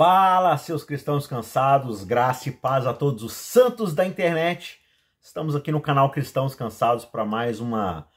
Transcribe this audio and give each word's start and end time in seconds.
Fala, 0.00 0.56
seus 0.56 0.82
cristãos 0.82 1.26
cansados, 1.26 2.04
graça 2.04 2.48
e 2.48 2.52
paz 2.52 2.86
a 2.86 2.94
todos 2.94 3.22
os 3.22 3.34
santos 3.34 3.94
da 3.94 4.06
internet. 4.06 4.80
Estamos 5.20 5.54
aqui 5.54 5.70
no 5.70 5.78
canal 5.78 6.10
Cristãos 6.10 6.54
Cansados 6.54 7.04
para 7.04 7.22
mais 7.22 7.60
uma. 7.60 8.08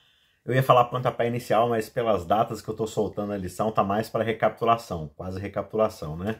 Eu 0.45 0.53
ia 0.53 0.63
falar 0.63 0.85
pontapé 0.85 1.27
inicial, 1.27 1.67
mas 1.67 1.89
pelas 1.89 2.25
datas 2.25 2.61
que 2.61 2.69
eu 2.69 2.71
estou 2.71 2.87
soltando 2.87 3.33
a 3.33 3.37
lição, 3.37 3.69
tá 3.69 3.83
mais 3.83 4.07
para 4.07 4.23
recapitulação, 4.23 5.11
quase 5.13 5.41
recapitulação, 5.41 6.15
né? 6.15 6.39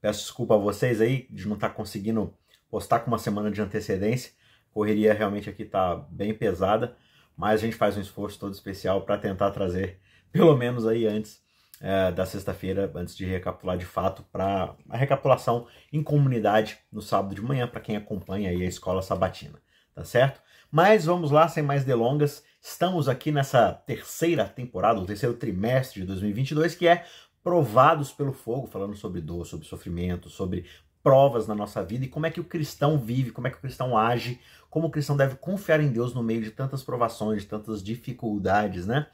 Peço 0.00 0.20
desculpa 0.20 0.54
a 0.54 0.58
vocês 0.58 1.00
aí 1.00 1.26
de 1.28 1.48
não 1.48 1.56
estar 1.56 1.70
tá 1.70 1.74
conseguindo 1.74 2.32
postar 2.70 3.00
com 3.00 3.08
uma 3.08 3.18
semana 3.18 3.50
de 3.50 3.60
antecedência. 3.60 4.30
Correria 4.70 5.12
realmente 5.12 5.50
aqui 5.50 5.64
tá 5.64 5.96
bem 6.08 6.32
pesada, 6.32 6.96
mas 7.36 7.54
a 7.54 7.64
gente 7.64 7.74
faz 7.74 7.96
um 7.96 8.00
esforço 8.00 8.38
todo 8.38 8.54
especial 8.54 9.02
para 9.02 9.18
tentar 9.18 9.50
trazer, 9.50 9.98
pelo 10.30 10.56
menos 10.56 10.86
aí 10.86 11.04
antes 11.04 11.43
é, 11.80 12.12
da 12.12 12.24
sexta-feira, 12.24 12.90
antes 12.94 13.16
de 13.16 13.24
recapitular 13.24 13.76
de 13.76 13.84
fato, 13.84 14.22
para 14.32 14.74
a 14.88 14.96
recapitulação 14.96 15.66
em 15.92 16.02
comunidade 16.02 16.78
no 16.92 17.02
sábado 17.02 17.34
de 17.34 17.42
manhã, 17.42 17.66
para 17.66 17.80
quem 17.80 17.96
acompanha 17.96 18.50
aí 18.50 18.62
a 18.62 18.66
escola 18.66 19.02
sabatina, 19.02 19.58
tá 19.94 20.04
certo? 20.04 20.40
Mas 20.70 21.04
vamos 21.04 21.30
lá, 21.30 21.46
sem 21.46 21.62
mais 21.62 21.84
delongas, 21.84 22.42
estamos 22.60 23.08
aqui 23.08 23.30
nessa 23.30 23.72
terceira 23.72 24.44
temporada, 24.44 25.00
o 25.00 25.06
terceiro 25.06 25.34
trimestre 25.34 26.00
de 26.00 26.06
2022, 26.06 26.74
que 26.74 26.88
é 26.88 27.04
Provados 27.42 28.10
pelo 28.10 28.32
Fogo, 28.32 28.66
falando 28.66 28.96
sobre 28.96 29.20
dor, 29.20 29.46
sobre 29.46 29.66
sofrimento, 29.66 30.30
sobre 30.30 30.64
provas 31.02 31.46
na 31.46 31.54
nossa 31.54 31.84
vida 31.84 32.06
e 32.06 32.08
como 32.08 32.24
é 32.24 32.30
que 32.30 32.40
o 32.40 32.44
cristão 32.44 32.98
vive, 32.98 33.30
como 33.30 33.46
é 33.46 33.50
que 33.50 33.58
o 33.58 33.60
cristão 33.60 33.96
age, 33.96 34.40
como 34.70 34.86
o 34.86 34.90
cristão 34.90 35.14
deve 35.14 35.36
confiar 35.36 35.78
em 35.78 35.92
Deus 35.92 36.14
no 36.14 36.22
meio 36.22 36.42
de 36.42 36.50
tantas 36.50 36.82
provações, 36.82 37.42
de 37.42 37.48
tantas 37.48 37.82
dificuldades, 37.82 38.86
né? 38.86 39.06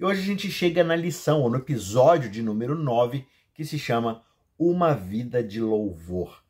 E 0.00 0.04
hoje 0.04 0.22
a 0.22 0.24
gente 0.24 0.50
chega 0.50 0.82
na 0.82 0.96
lição, 0.96 1.42
ou 1.42 1.50
no 1.50 1.58
episódio 1.58 2.30
de 2.30 2.40
número 2.40 2.74
9, 2.74 3.26
que 3.52 3.66
se 3.66 3.78
chama 3.78 4.22
Uma 4.58 4.94
Vida 4.94 5.44
de 5.44 5.60
Louvor. 5.60 6.42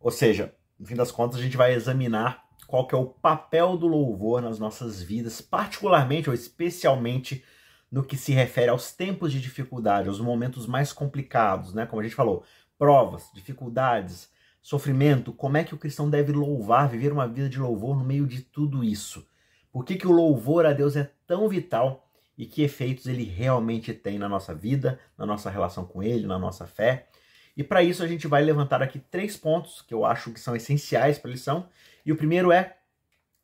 Ou 0.00 0.10
seja, 0.10 0.54
no 0.78 0.86
fim 0.86 0.94
das 0.94 1.12
contas, 1.12 1.38
a 1.38 1.42
gente 1.42 1.54
vai 1.54 1.74
examinar 1.74 2.42
qual 2.66 2.86
que 2.86 2.94
é 2.94 2.98
o 2.98 3.04
papel 3.04 3.76
do 3.76 3.86
louvor 3.86 4.40
nas 4.40 4.58
nossas 4.58 5.02
vidas, 5.02 5.42
particularmente 5.42 6.30
ou 6.30 6.34
especialmente 6.34 7.44
no 7.90 8.02
que 8.02 8.16
se 8.16 8.32
refere 8.32 8.70
aos 8.70 8.90
tempos 8.90 9.30
de 9.30 9.38
dificuldade, 9.38 10.08
aos 10.08 10.18
momentos 10.18 10.66
mais 10.66 10.94
complicados, 10.94 11.74
né? 11.74 11.84
Como 11.84 12.00
a 12.00 12.02
gente 12.02 12.16
falou, 12.16 12.42
provas, 12.78 13.30
dificuldades, 13.34 14.30
sofrimento, 14.62 15.30
como 15.34 15.58
é 15.58 15.64
que 15.64 15.74
o 15.74 15.78
cristão 15.78 16.08
deve 16.08 16.32
louvar, 16.32 16.88
viver 16.88 17.12
uma 17.12 17.28
vida 17.28 17.50
de 17.50 17.58
louvor 17.58 17.98
no 17.98 18.02
meio 18.02 18.26
de 18.26 18.40
tudo 18.40 18.82
isso? 18.82 19.28
Por 19.70 19.84
que, 19.84 19.96
que 19.96 20.06
o 20.06 20.12
louvor 20.12 20.64
a 20.64 20.72
Deus 20.72 20.96
é 20.96 21.12
tão 21.26 21.46
vital 21.50 22.08
e 22.36 22.46
que 22.46 22.62
efeitos 22.62 23.06
ele 23.06 23.24
realmente 23.24 23.92
tem 23.92 24.18
na 24.18 24.28
nossa 24.28 24.54
vida, 24.54 24.98
na 25.16 25.26
nossa 25.26 25.50
relação 25.50 25.84
com 25.84 26.02
ele, 26.02 26.26
na 26.26 26.38
nossa 26.38 26.66
fé. 26.66 27.08
E 27.56 27.62
para 27.62 27.82
isso 27.82 28.02
a 28.02 28.08
gente 28.08 28.26
vai 28.26 28.42
levantar 28.42 28.82
aqui 28.82 28.98
três 28.98 29.36
pontos 29.36 29.82
que 29.82 29.92
eu 29.92 30.04
acho 30.04 30.32
que 30.32 30.40
são 30.40 30.56
essenciais 30.56 31.18
para 31.18 31.30
a 31.30 31.32
lição. 31.32 31.68
E 32.04 32.12
o 32.12 32.16
primeiro 32.16 32.50
é: 32.50 32.76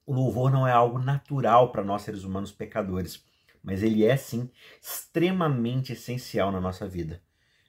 o 0.06 0.12
louvor 0.12 0.50
não 0.50 0.66
é 0.66 0.72
algo 0.72 0.98
natural 0.98 1.70
para 1.70 1.84
nós 1.84 2.02
seres 2.02 2.24
humanos 2.24 2.50
pecadores, 2.50 3.22
mas 3.62 3.82
ele 3.82 4.04
é 4.04 4.16
sim 4.16 4.50
extremamente 4.80 5.92
essencial 5.92 6.50
na 6.50 6.60
nossa 6.60 6.88
vida. 6.88 7.20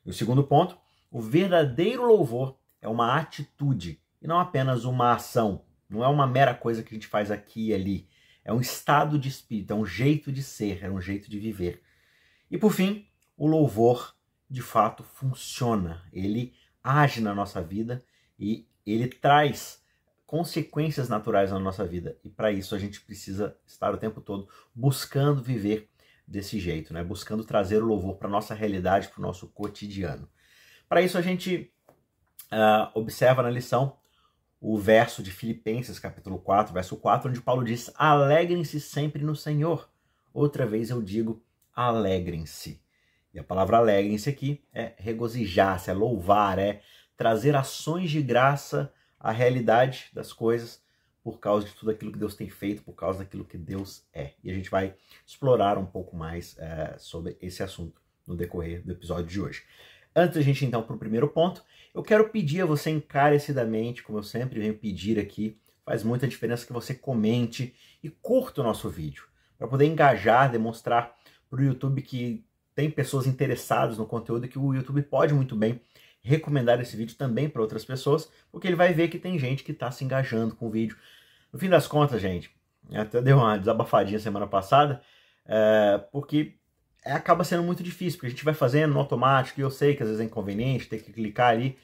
E 0.06 0.10
o 0.10 0.14
segundo 0.14 0.44
ponto: 0.44 0.78
o 1.12 1.22
verdadeiro 1.22 2.06
louvor 2.06 2.58
é 2.82 2.88
uma 2.88 3.18
atitude 3.18 4.02
e 4.22 4.28
não 4.28 4.40
apenas 4.40 4.86
uma 4.86 5.14
ação. 5.14 5.64
Não 5.90 6.04
é 6.04 6.08
uma 6.08 6.28
mera 6.28 6.54
coisa 6.54 6.84
que 6.84 6.90
a 6.90 6.94
gente 6.94 7.08
faz 7.08 7.32
aqui 7.32 7.70
e 7.70 7.74
ali 7.74 8.08
é 8.44 8.54
um 8.54 8.60
estado 8.60 9.18
de 9.20 9.30
espírito, 9.30 9.74
é 9.74 9.76
um 9.76 9.86
jeito 9.86 10.32
de 10.32 10.42
ser, 10.44 10.84
é 10.84 10.90
um 10.90 11.02
jeito 11.02 11.30
de 11.30 11.40
viver. 11.40 11.82
E 12.50 12.58
por 12.58 12.72
fim, 12.72 13.08
o 13.38 13.48
louvor 13.48 14.16
de 14.50 14.62
fato 14.62 15.04
funciona, 15.04 16.04
ele 16.12 16.54
age 16.84 17.22
na 17.22 17.36
nossa 17.36 17.62
vida 17.62 18.04
e 18.38 18.68
ele 18.86 19.08
traz 19.08 19.84
consequências 20.26 21.10
naturais 21.10 21.52
na 21.52 21.60
nossa 21.60 21.86
vida. 21.86 22.18
E 22.24 22.30
para 22.30 22.52
isso 22.52 22.76
a 22.76 22.80
gente 22.80 23.02
precisa 23.02 23.58
estar 23.66 23.94
o 23.94 23.98
tempo 23.98 24.22
todo 24.22 24.48
buscando 24.74 25.42
viver 25.42 25.90
desse 26.28 26.60
jeito, 26.60 26.94
né? 26.94 27.04
Buscando 27.04 27.44
trazer 27.44 27.82
o 27.82 27.86
louvor 27.86 28.16
para 28.16 28.30
nossa 28.30 28.54
realidade, 28.54 29.08
para 29.08 29.20
o 29.20 29.24
nosso 29.24 29.48
cotidiano. 29.48 30.30
Para 30.88 31.02
isso 31.02 31.18
a 31.18 31.22
gente 31.22 31.74
uh, 32.52 32.92
observa 32.94 33.42
na 33.42 33.50
lição 33.50 33.99
o 34.62 34.78
verso 34.78 35.24
de 35.24 35.32
Filipenses, 35.32 36.00
capítulo 36.00 36.40
4, 36.40 36.74
verso 36.74 36.98
4, 36.98 37.30
onde 37.30 37.42
Paulo 37.42 37.64
diz: 37.64 37.92
Alegrem-se 37.96 38.80
sempre 38.80 39.24
no 39.24 39.36
Senhor. 39.36 39.90
Outra 40.34 40.66
vez 40.66 40.90
eu 40.90 41.02
digo: 41.02 41.42
alegrem-se. 41.74 42.82
E 43.34 43.40
a 43.40 43.44
palavra 43.44 43.78
alegrem-se 43.78 44.30
aqui 44.30 44.64
é 44.74 44.94
regozijar-se, 44.98 45.90
é 45.90 45.94
louvar, 45.94 46.60
é 46.60 46.82
trazer 47.16 47.56
ações 47.56 48.10
de 48.10 48.22
graça 48.22 48.92
à 49.20 49.32
realidade 49.32 50.10
das 50.14 50.34
coisas 50.34 50.82
por 51.24 51.40
causa 51.40 51.68
de 51.68 51.74
tudo 51.74 51.92
aquilo 51.92 52.12
que 52.12 52.18
Deus 52.18 52.34
tem 52.34 52.50
feito, 52.50 52.82
por 52.82 52.94
causa 52.94 53.20
daquilo 53.20 53.46
que 53.46 53.58
Deus 53.58 54.04
é. 54.14 54.32
E 54.44 54.50
a 54.50 54.54
gente 54.54 54.70
vai 54.70 54.96
explorar 55.26 55.78
um 55.78 55.86
pouco 55.86 56.16
mais 56.16 56.58
é, 56.58 56.96
sobre 56.98 57.38
esse 57.42 57.62
assunto 57.62 58.02
no 58.26 58.36
decorrer 58.36 58.82
do 58.84 58.92
episódio 58.92 59.26
de 59.26 59.40
hoje. 59.40 59.64
Antes 60.16 60.38
da 60.38 60.42
gente 60.42 60.66
então 60.66 60.82
para 60.82 60.96
o 60.96 61.00
primeiro 61.00 61.28
ponto, 61.28 61.64
eu 61.94 62.04
quero 62.04 62.30
pedir 62.30 62.62
a 62.62 62.66
você 62.66 62.90
encarecidamente, 62.90 64.04
como 64.04 64.20
eu 64.20 64.24
sempre 64.24 64.60
venho 64.60 64.74
pedir 64.74 65.20
aqui, 65.20 65.58
faz 65.86 66.04
muita 66.04 66.28
diferença 66.28 66.66
que 66.66 66.74
você 66.74 66.94
comente 66.94 67.74
e 68.04 68.10
curta 68.10 68.62
o 68.62 68.64
nosso 68.64 68.90
vídeo, 68.90 69.26
para 69.58 69.68
poder 69.68 69.86
engajar, 69.86 70.52
demonstrar 70.52 71.16
para 71.50 71.60
o 71.60 71.64
YouTube 71.64 72.02
que 72.02 72.46
tem 72.76 72.90
pessoas 72.90 73.28
interessadas 73.28 73.98
no 73.98 74.06
conteúdo 74.06 74.48
que 74.48 74.60
o 74.60 74.74
YouTube 74.74 75.02
pode 75.02 75.34
muito 75.34 75.56
bem 75.56 75.82
recomendar 76.22 76.80
esse 76.80 76.96
vídeo 76.96 77.16
também 77.16 77.50
para 77.50 77.62
outras 77.62 77.84
pessoas, 77.84 78.30
porque 78.52 78.68
ele 78.68 78.76
vai 78.76 78.94
ver 78.94 79.08
que 79.08 79.18
tem 79.18 79.40
gente 79.40 79.64
que 79.64 79.72
está 79.72 79.90
se 79.90 80.04
engajando 80.04 80.56
com 80.56 80.68
o 80.68 80.70
vídeo. 80.70 80.96
No 81.52 81.58
fim 81.58 81.70
das 81.70 81.88
contas, 81.88 82.22
gente, 82.22 82.52
até 82.94 83.22
deu 83.22 83.38
uma 83.38 83.58
desabafadinha 83.58 84.20
semana 84.20 84.46
passada, 84.46 85.02
é, 85.46 85.98
porque 86.12 86.59
acaba 87.06 87.44
sendo 87.44 87.64
muito 87.64 87.84
difícil, 87.84 88.18
porque 88.18 88.28
a 88.28 88.30
gente 88.32 88.46
vai 88.46 88.54
fazendo 88.54 88.94
no 88.94 89.00
automático, 89.00 89.60
e 89.60 89.64
eu 89.64 89.72
sei 89.72 89.96
que 89.96 90.04
às 90.04 90.10
vezes 90.10 90.22
é 90.22 90.26
inconveniente 90.26 90.90
ter 90.90 91.02
que 91.02 91.12
clicar 91.12 91.52
ali, 91.52 91.78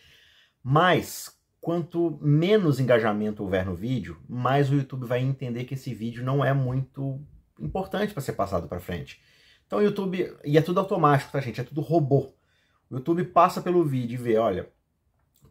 mas 0.63 1.37
quanto 1.61 2.19
menos 2.21 2.79
engajamento 2.79 3.41
houver 3.41 3.65
no 3.65 3.75
vídeo, 3.75 4.21
mais 4.29 4.69
o 4.69 4.75
YouTube 4.75 5.05
vai 5.05 5.19
entender 5.19 5.63
que 5.63 5.73
esse 5.73 5.93
vídeo 5.93 6.23
não 6.23 6.43
é 6.43 6.53
muito 6.53 7.19
importante 7.59 8.13
para 8.13 8.21
ser 8.21 8.33
passado 8.33 8.67
para 8.67 8.79
frente. 8.79 9.19
Então 9.65 9.79
o 9.79 9.81
YouTube, 9.81 10.35
e 10.43 10.57
é 10.57 10.61
tudo 10.61 10.79
automático, 10.79 11.31
tá 11.31 11.39
gente? 11.39 11.61
É 11.61 11.63
tudo 11.63 11.81
robô. 11.81 12.33
O 12.89 12.95
YouTube 12.95 13.23
passa 13.25 13.61
pelo 13.61 13.83
vídeo 13.83 14.13
e 14.13 14.17
vê, 14.23 14.37
olha, 14.37 14.69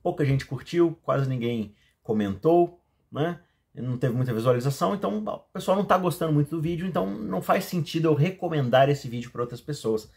pouca 0.03 0.25
gente 0.25 0.47
curtiu, 0.47 0.97
quase 1.03 1.29
ninguém 1.29 1.75
comentou, 2.03 2.81
né? 3.11 3.41
Não 3.83 3.99
teve 3.99 4.15
muita 4.15 4.33
visualização, 4.33 4.95
então 4.95 5.19
o 5.19 5.39
pessoal 5.53 5.77
não 5.77 5.83
está 5.83 5.99
gostando 5.99 6.33
muito 6.33 6.51
do 6.51 6.61
vídeo, 6.61 6.87
então 6.87 7.11
não 7.11 7.43
faz 7.43 7.65
sentido 7.65 8.09
eu 8.09 8.15
recomendar 8.15 8.89
esse 8.89 9.09
vídeo 9.09 9.31
para 9.31 9.43
outras 9.43 9.61
pessoas. 9.61 10.11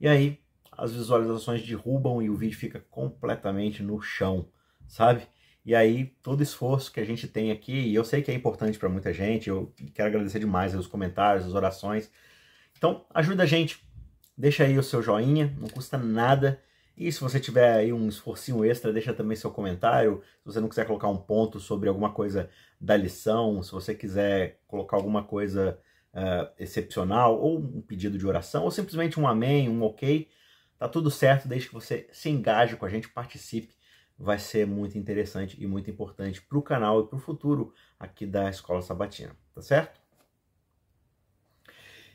E 0.00 0.06
aí 0.06 0.38
as 0.70 0.92
visualizações 0.92 1.66
derrubam 1.66 2.22
e 2.22 2.30
o 2.30 2.36
vídeo 2.36 2.56
fica 2.56 2.80
completamente 2.90 3.82
no 3.82 4.00
chão, 4.00 4.48
sabe? 4.86 5.26
E 5.64 5.74
aí 5.74 6.06
todo 6.22 6.42
esforço 6.42 6.92
que 6.92 7.00
a 7.00 7.04
gente 7.04 7.26
tem 7.28 7.50
aqui, 7.50 7.72
e 7.72 7.94
eu 7.94 8.04
sei 8.04 8.22
que 8.22 8.30
é 8.30 8.34
importante 8.34 8.78
para 8.78 8.88
muita 8.88 9.12
gente, 9.12 9.48
eu 9.48 9.72
quero 9.94 10.08
agradecer 10.08 10.38
demais 10.38 10.74
os 10.74 10.86
comentários, 10.86 11.46
as 11.46 11.54
orações. 11.54 12.10
Então 12.76 13.04
ajuda 13.12 13.42
a 13.42 13.46
gente, 13.46 13.84
deixa 14.36 14.64
aí 14.64 14.78
o 14.78 14.82
seu 14.82 15.02
joinha, 15.02 15.54
não 15.58 15.68
custa 15.68 15.98
nada 15.98 16.60
e 16.96 17.10
se 17.10 17.20
você 17.20 17.40
tiver 17.40 17.74
aí 17.74 17.92
um 17.92 18.08
esforcinho 18.08 18.64
extra, 18.64 18.92
deixa 18.92 19.14
também 19.14 19.36
seu 19.36 19.50
comentário. 19.50 20.22
Se 20.40 20.44
você 20.44 20.60
não 20.60 20.68
quiser 20.68 20.86
colocar 20.86 21.08
um 21.08 21.16
ponto 21.16 21.58
sobre 21.58 21.88
alguma 21.88 22.12
coisa 22.12 22.50
da 22.80 22.96
lição, 22.96 23.62
se 23.62 23.72
você 23.72 23.94
quiser 23.94 24.60
colocar 24.66 24.96
alguma 24.96 25.24
coisa 25.24 25.78
uh, 26.12 26.52
excepcional, 26.58 27.40
ou 27.40 27.58
um 27.58 27.80
pedido 27.80 28.18
de 28.18 28.26
oração, 28.26 28.64
ou 28.64 28.70
simplesmente 28.70 29.18
um 29.18 29.26
amém, 29.26 29.68
um 29.68 29.82
ok, 29.82 30.28
tá 30.78 30.88
tudo 30.88 31.10
certo, 31.10 31.48
desde 31.48 31.68
que 31.68 31.74
você 31.74 32.08
se 32.12 32.28
engaje 32.28 32.76
com 32.76 32.84
a 32.84 32.88
gente, 32.88 33.08
participe. 33.08 33.74
Vai 34.18 34.38
ser 34.38 34.66
muito 34.66 34.98
interessante 34.98 35.60
e 35.60 35.66
muito 35.66 35.90
importante 35.90 36.40
para 36.42 36.58
o 36.58 36.62
canal 36.62 37.00
e 37.00 37.06
para 37.08 37.16
o 37.16 37.20
futuro 37.20 37.72
aqui 37.98 38.26
da 38.26 38.50
Escola 38.50 38.82
Sabatina, 38.82 39.34
tá 39.54 39.62
certo? 39.62 40.00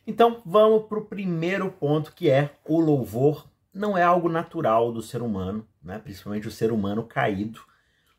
Então 0.06 0.41
vamos 0.45 0.88
para 0.88 1.00
o 1.00 1.06
primeiro 1.06 1.69
ponto 1.71 2.13
que 2.13 2.29
é 2.29 2.56
o 2.63 2.79
louvor 2.79 3.45
não 3.77 3.97
é 3.97 4.03
algo 4.03 4.27
natural 4.27 4.91
do 4.91 5.01
ser 5.01 5.21
humano, 5.21 5.68
né? 5.81 6.00
principalmente 6.00 6.47
o 6.47 6.51
ser 6.51 6.71
humano 6.71 7.03
caído, 7.03 7.62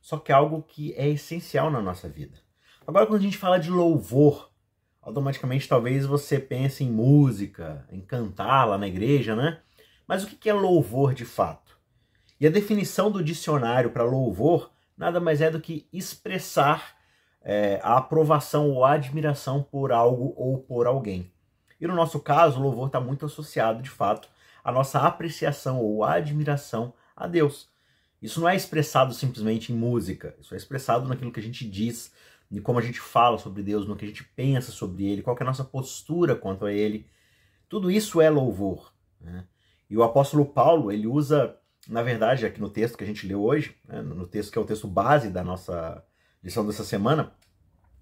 só 0.01 0.17
que 0.17 0.33
é 0.33 0.35
algo 0.35 0.63
que 0.63 0.95
é 0.95 1.09
essencial 1.09 1.71
na 1.71 1.83
nossa 1.83 2.09
vida. 2.09 2.39
Agora, 2.87 3.07
quando 3.07 3.21
a 3.21 3.25
gente 3.25 3.37
fala 3.37 3.59
de 3.59 3.71
louvor, 3.71 4.51
automaticamente 5.03 5.69
talvez 5.69 6.07
você 6.07 6.39
pense 6.39 6.85
em 6.85 6.91
música, 6.91 7.87
em 7.91 8.01
cantar 8.01 8.65
lá 8.65 8.79
na 8.79 8.89
igreja, 8.89 9.37
né? 9.37 9.61
Mas 10.07 10.25
o 10.25 10.27
que 10.27 10.49
é 10.49 10.55
louvor 10.55 11.13
de 11.13 11.25
fato? 11.25 11.77
E 12.41 12.47
a 12.47 12.51
definição 12.51 13.11
do 13.11 13.23
dicionário 13.23 13.91
para 13.91 14.05
louvor 14.05 14.71
nada 14.97 15.21
mais 15.21 15.41
é 15.41 15.51
do 15.51 15.61
que 15.61 15.87
expressar 15.93 16.97
é, 17.43 17.81
a 17.83 17.99
aprovação 17.99 18.71
ou 18.71 18.85
admiração 18.85 19.63
por 19.63 19.93
algo 19.93 20.33
ou 20.37 20.59
por 20.59 20.87
alguém. 20.87 21.31
E 21.81 21.87
no 21.87 21.95
nosso 21.95 22.19
caso, 22.21 22.59
o 22.59 22.63
louvor 22.63 22.87
está 22.89 23.01
muito 23.01 23.27
associado, 23.27 23.83
de 23.83 23.91
fato, 23.91 24.29
a 24.69 24.73
nossa 24.73 25.01
apreciação 25.01 25.81
ou 25.81 26.05
admiração 26.05 26.93
a 27.17 27.27
Deus. 27.27 27.71
Isso 28.21 28.39
não 28.39 28.47
é 28.47 28.55
expressado 28.55 29.15
simplesmente 29.15 29.73
em 29.73 29.75
música, 29.75 30.37
isso 30.39 30.53
é 30.53 30.59
expressado 30.59 31.09
naquilo 31.09 31.33
que 31.33 31.41
a 31.41 31.43
gente 31.43 31.67
diz, 31.67 32.13
em 32.51 32.61
como 32.61 32.79
a 32.79 32.83
gente 32.83 33.01
fala 33.01 33.39
sobre 33.39 33.63
Deus, 33.63 33.89
no 33.89 33.97
que 33.97 34.05
a 34.05 34.09
gente 34.09 34.23
pensa 34.23 34.71
sobre 34.71 35.07
Ele, 35.07 35.23
qual 35.23 35.35
é 35.41 35.43
a 35.43 35.47
nossa 35.47 35.65
postura 35.65 36.37
quanto 36.37 36.67
a 36.67 36.73
Ele. 36.73 37.07
Tudo 37.67 37.91
isso 37.91 38.21
é 38.21 38.29
louvor. 38.29 38.93
Né? 39.19 39.47
E 39.89 39.97
o 39.97 40.03
apóstolo 40.03 40.45
Paulo, 40.45 40.93
ele 40.93 41.07
usa, 41.07 41.57
na 41.89 42.03
verdade, 42.03 42.45
aqui 42.45 42.61
no 42.61 42.69
texto 42.69 42.99
que 42.99 43.05
a 43.05 43.07
gente 43.07 43.27
leu 43.27 43.43
hoje, 43.43 43.75
né, 43.89 44.03
no 44.03 44.27
texto 44.27 44.53
que 44.53 44.59
é 44.59 44.61
o 44.61 44.67
texto 44.67 44.87
base 44.87 45.31
da 45.31 45.43
nossa 45.43 46.05
lição 46.45 46.67
dessa 46.67 46.85
semana, 46.85 47.33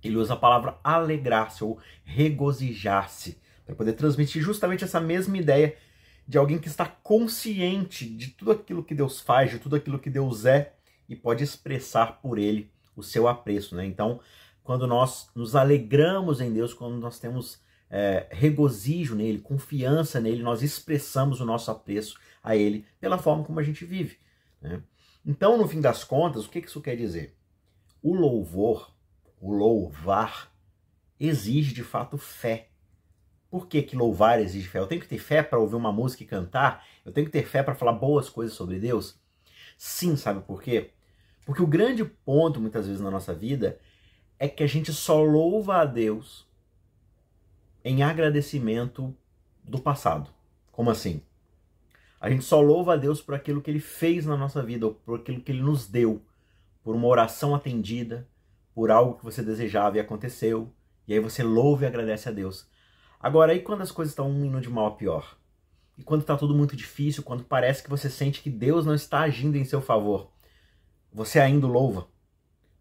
ele 0.03 0.17
usa 0.17 0.35
a 0.35 0.37
palavra 0.37 0.81
alegrar-se 0.83 1.63
ou 1.63 1.79
regozijar-se, 2.03 3.41
para 3.65 3.77
poder 3.77 3.93
transmitir 3.93 4.43
justamente 4.43 4.83
essa 4.83 5.01
mesma 5.01 5.39
ideia 5.39 5.77
de 6.26 6.38
alguém 6.38 6.58
que 6.58 6.69
está 6.69 6.87
consciente 6.87 8.08
de 8.08 8.28
tudo 8.28 8.52
aquilo 8.52 8.82
que 8.82 8.94
Deus 8.94 9.20
faz, 9.20 9.50
de 9.50 9.58
tudo 9.58 9.76
aquilo 9.76 9.99
que 9.99 10.11
Deus 10.11 10.44
é 10.44 10.75
e 11.08 11.14
pode 11.14 11.44
expressar 11.44 12.20
por 12.20 12.38
ele 12.38 12.70
o 12.96 13.02
seu 13.02 13.28
apreço. 13.28 13.76
Né? 13.76 13.87
Então, 13.87 14.20
quando 14.64 14.87
nós 14.87 15.31
nos 15.34 15.55
alegramos 15.55 16.40
em 16.40 16.52
Deus, 16.52 16.75
quando 16.75 16.96
nós 16.96 17.19
temos 17.19 17.61
é, 17.88 18.26
regozijo 18.31 19.14
nele, 19.14 19.38
confiança 19.38 20.20
nele, 20.20 20.43
nós 20.43 20.62
expressamos 20.62 21.40
o 21.40 21.44
nosso 21.44 21.70
apreço 21.70 22.19
a 22.43 22.56
ele 22.56 22.84
pela 23.00 23.19
forma 23.19 23.44
como 23.44 23.61
a 23.61 23.62
gente 23.62 23.84
vive. 23.84 24.19
Né? 24.61 24.82
Então, 25.25 25.56
no 25.56 25.69
fim 25.69 25.81
das 25.81 26.02
contas, 26.05 26.46
o 26.46 26.50
que 26.50 26.58
isso 26.58 26.81
quer 26.81 26.96
dizer? 26.96 27.37
O 28.02 28.14
louvor, 28.14 28.93
o 29.40 29.52
louvar, 29.52 30.52
exige 31.19 31.75
de 31.75 31.82
fato 31.82 32.19
fé. 32.19 32.69
Por 33.50 33.66
que, 33.69 33.82
que 33.82 33.96
louvar 33.96 34.40
exige 34.40 34.69
fé? 34.69 34.78
Eu 34.78 34.87
tenho 34.87 35.00
que 35.00 35.08
ter 35.08 35.19
fé 35.19 35.43
para 35.43 35.58
ouvir 35.58 35.76
uma 35.76 35.93
música 35.93 36.22
e 36.22 36.26
cantar? 36.26 36.84
Eu 37.04 37.12
tenho 37.12 37.26
que 37.26 37.32
ter 37.32 37.46
fé 37.46 37.62
para 37.62 37.75
falar 37.75 37.93
boas 37.93 38.28
coisas 38.28 38.54
sobre 38.54 38.78
Deus? 38.78 39.19
Sim, 39.76 40.16
sabe 40.16 40.40
por 40.40 40.62
quê? 40.62 40.90
Porque 41.44 41.62
o 41.62 41.66
grande 41.66 42.04
ponto, 42.04 42.60
muitas 42.60 42.87
vezes, 42.87 43.00
na 43.00 43.10
nossa 43.10 43.32
vida 43.32 43.78
é 44.38 44.48
que 44.48 44.62
a 44.62 44.66
gente 44.66 44.93
só 44.93 45.22
louva 45.22 45.76
a 45.76 45.84
Deus 45.84 46.46
em 47.84 48.02
agradecimento 48.02 49.14
do 49.62 49.78
passado. 49.78 50.31
Como 50.72 50.90
assim? 50.90 51.22
A 52.20 52.28
gente 52.28 52.44
só 52.44 52.60
louva 52.60 52.94
a 52.94 52.96
Deus 52.96 53.22
por 53.22 53.34
aquilo 53.34 53.62
que 53.62 53.70
ele 53.70 53.81
fez 53.81 54.26
na 54.26 54.37
nossa 54.37 54.62
vida, 54.62 54.87
ou 54.87 54.94
por 54.94 55.20
aquilo 55.20 55.40
que 55.40 55.52
ele 55.52 55.62
nos 55.62 55.87
deu, 55.87 56.20
por 56.82 56.96
uma 56.96 57.06
oração 57.06 57.54
atendida, 57.54 58.26
por 58.75 58.90
algo 58.90 59.16
que 59.16 59.25
você 59.25 59.43
desejava 59.43 59.96
e 59.96 60.00
aconteceu, 60.00 60.72
e 61.06 61.14
aí 61.14 61.20
você 61.20 61.43
louva 61.43 61.84
e 61.84 61.87
agradece 61.87 62.28
a 62.28 62.32
Deus. 62.32 62.66
Agora, 63.21 63.53
aí 63.53 63.61
quando 63.61 63.83
as 63.83 63.91
coisas 63.91 64.13
estão 64.13 64.31
indo 64.45 64.61
de 64.61 64.69
mal 64.69 64.87
a 64.87 64.91
pior? 64.93 65.37
E 65.99 66.03
quando 66.03 66.21
está 66.21 66.37
tudo 66.37 66.55
muito 66.55 66.77
difícil, 66.77 67.23
quando 67.23 67.45
parece 67.45 67.83
que 67.83 67.91
você 67.91 68.11
sente 68.11 68.43
que 68.43 68.51
Deus 68.51 68.85
não 68.85 68.95
está 68.95 69.21
agindo 69.21 69.57
em 69.57 69.65
seu 69.65 69.81
favor, 69.81 70.31
você 71.13 71.41
ainda 71.41 71.67
louva. 71.67 72.07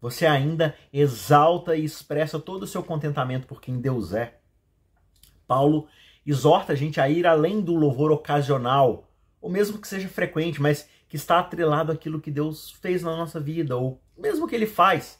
Você 0.00 0.26
ainda 0.26 0.76
exalta 0.92 1.74
e 1.74 1.84
expressa 1.84 2.38
todo 2.38 2.64
o 2.64 2.66
seu 2.66 2.82
contentamento 2.82 3.46
por 3.46 3.60
quem 3.60 3.80
Deus 3.80 4.12
é. 4.12 4.38
Paulo 5.46 5.88
exorta 6.26 6.74
a 6.74 6.76
gente 6.76 7.00
a 7.00 7.08
ir 7.08 7.26
além 7.26 7.60
do 7.60 7.74
louvor 7.74 8.10
ocasional, 8.10 9.08
ou 9.40 9.48
mesmo 9.48 9.78
que 9.78 9.88
seja 9.88 10.08
frequente, 10.08 10.60
mas 10.60 10.88
que 11.08 11.16
está 11.16 11.38
atrelado 11.38 11.92
àquilo 11.92 12.20
que 12.20 12.30
Deus 12.30 12.72
fez 12.72 13.02
na 13.02 13.16
nossa 13.16 13.40
vida, 13.40 13.76
ou 13.76 14.02
mesmo 14.18 14.46
que 14.46 14.54
ele 14.54 14.66
faz. 14.66 15.18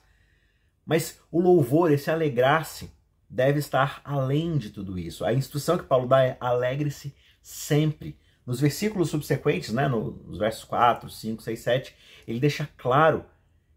Mas 0.85 1.21
o 1.31 1.41
louvor, 1.41 1.91
esse 1.91 2.11
alegrar-se, 2.11 2.91
deve 3.29 3.59
estar 3.59 4.01
além 4.05 4.57
de 4.57 4.71
tudo 4.71 4.99
isso. 4.99 5.25
A 5.25 5.33
instrução 5.33 5.77
que 5.79 5.85
Paulo 5.85 6.07
dá 6.07 6.23
é 6.23 6.37
alegre-se 6.41 7.15
sempre. 7.43 8.19
Nos 8.45 8.61
versículos 8.61 9.11
subsequentes, 9.11 9.73
né, 9.73 9.89
nos 9.89 10.39
versos 10.39 10.65
4, 10.65 11.11
5, 11.11 11.43
6, 11.43 11.59
7, 11.59 11.97
ele 12.29 12.39
deixa 12.39 12.69
claro 12.77 13.25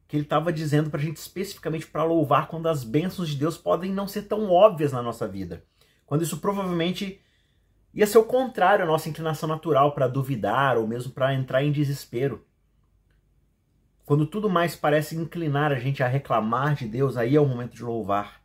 que 0.08 0.16
ele 0.16 0.24
estava 0.24 0.52
dizendo 0.54 0.90
para 0.90 1.00
a 1.00 1.04
gente 1.04 1.18
especificamente 1.18 1.88
para 1.88 2.04
louvar 2.04 2.48
quando 2.48 2.68
as 2.68 2.84
bênçãos 2.84 3.30
de 3.30 3.36
Deus 3.36 3.58
podem 3.58 3.92
não 3.92 4.08
ser 4.08 4.24
tão 4.24 4.52
óbvias 4.52 4.92
na 4.92 5.02
nossa 5.02 5.28
vida. 5.28 5.64
Quando 6.06 6.24
isso 6.24 6.38
provavelmente 6.38 7.22
ia 7.94 8.08
ser 8.08 8.18
o 8.18 8.24
contrário 8.24 8.86
à 8.86 8.88
nossa 8.88 9.10
inclinação 9.10 9.48
natural 9.48 9.94
para 9.94 10.08
duvidar 10.08 10.78
ou 10.78 10.88
mesmo 10.88 11.12
para 11.12 11.34
entrar 11.34 11.64
em 11.64 11.72
desespero. 11.72 12.46
Quando 14.06 14.26
tudo 14.26 14.50
mais 14.50 14.76
parece 14.76 15.16
inclinar 15.16 15.72
a 15.72 15.80
gente 15.80 16.02
a 16.02 16.08
reclamar 16.08 16.74
de 16.74 16.88
Deus, 16.88 17.16
aí 17.16 17.36
é 17.36 17.40
o 17.40 17.46
momento 17.46 17.76
de 17.76 17.84
louvar. 17.84 18.39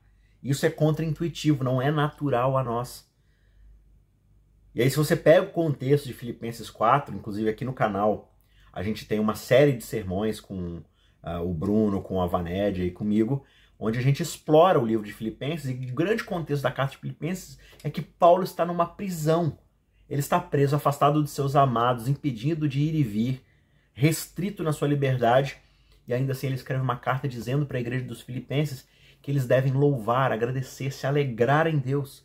Isso 0.45 0.67
é 0.67 0.71
contraintuitivo, 0.71 1.65
não 1.65 1.81
é 1.81 1.91
natural 1.91 2.59
a 2.59 2.63
nós. 2.63 3.11
E 4.75 4.83
aí, 4.83 4.91
se 4.91 4.97
você 4.97 5.17
pega 5.17 5.47
o 5.47 5.53
contexto 5.53 6.05
de 6.05 6.13
Filipenses 6.13 6.69
4, 6.69 7.17
inclusive 7.17 7.49
aqui 7.49 7.65
no 7.65 7.73
canal, 7.73 8.37
a 8.71 8.83
gente 8.83 9.07
tem 9.07 9.19
uma 9.19 9.35
série 9.35 9.73
de 9.73 9.85
sermões 9.85 10.41
com 10.41 10.83
uh, 11.23 11.41
o 11.43 11.55
Bruno, 11.55 12.03
com 12.03 12.21
a 12.21 12.27
Vanédia 12.27 12.85
e 12.85 12.91
comigo, 12.91 13.45
onde 13.79 13.99
a 13.99 14.03
gente 14.03 14.23
explora 14.23 14.79
o 14.79 14.85
livro 14.85 15.07
de 15.07 15.13
Filipenses, 15.13 15.71
e 15.71 15.91
o 15.91 15.95
grande 15.95 16.25
contexto 16.25 16.63
da 16.63 16.71
carta 16.71 16.93
de 16.93 16.99
Filipenses 16.99 17.59
é 17.83 17.89
que 17.89 18.03
Paulo 18.03 18.43
está 18.43 18.67
numa 18.67 18.87
prisão. 18.87 19.59
Ele 20.11 20.21
está 20.21 20.39
preso, 20.39 20.77
afastado 20.77 21.23
de 21.23 21.31
seus 21.31 21.57
amados, 21.57 22.07
impedido 22.07 22.69
de 22.69 22.81
ir 22.81 22.95
e 22.95 23.03
vir, 23.03 23.45
restrito 23.95 24.63
na 24.63 24.73
sua 24.73 24.89
liberdade, 24.89 25.57
e 26.07 26.15
ainda 26.15 26.33
assim 26.33 26.47
ele 26.47 26.57
escreve 26.57 26.83
uma 26.83 26.97
carta 26.97 27.29
dizendo 27.29 27.67
para 27.67 27.79
a 27.79 27.81
igreja 27.81 28.05
dos 28.05 28.21
Filipenses 28.21 28.87
que 29.23 29.31
eles 29.31 29.47
devem 29.47 29.73
louvar, 29.73 30.33
agradecer, 30.33 30.91
se 30.91 31.07
alegrar 31.07 31.67
em 31.67 31.79
Deus. 31.79 32.25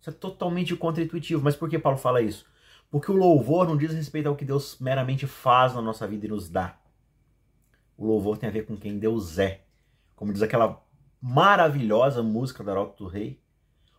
Isso 0.00 0.10
é 0.10 0.12
totalmente 0.12 0.74
contra-intuitivo. 0.74 1.42
Mas 1.42 1.54
por 1.54 1.68
que 1.68 1.78
Paulo 1.78 1.96
fala 1.98 2.20
isso? 2.20 2.44
Porque 2.90 3.12
o 3.12 3.16
louvor 3.16 3.68
não 3.68 3.76
diz 3.76 3.92
respeito 3.92 4.28
ao 4.28 4.34
que 4.34 4.44
Deus 4.44 4.76
meramente 4.80 5.26
faz 5.26 5.74
na 5.74 5.82
nossa 5.82 6.08
vida 6.08 6.26
e 6.26 6.28
nos 6.28 6.48
dá. 6.48 6.76
O 7.96 8.04
louvor 8.04 8.36
tem 8.36 8.48
a 8.48 8.52
ver 8.52 8.66
com 8.66 8.76
quem 8.76 8.98
Deus 8.98 9.38
é. 9.38 9.62
Como 10.16 10.32
diz 10.32 10.42
aquela 10.42 10.82
maravilhosa 11.20 12.22
música 12.22 12.64
da 12.64 12.72
Arauto 12.72 13.04
do 13.04 13.10
Rei. 13.10 13.40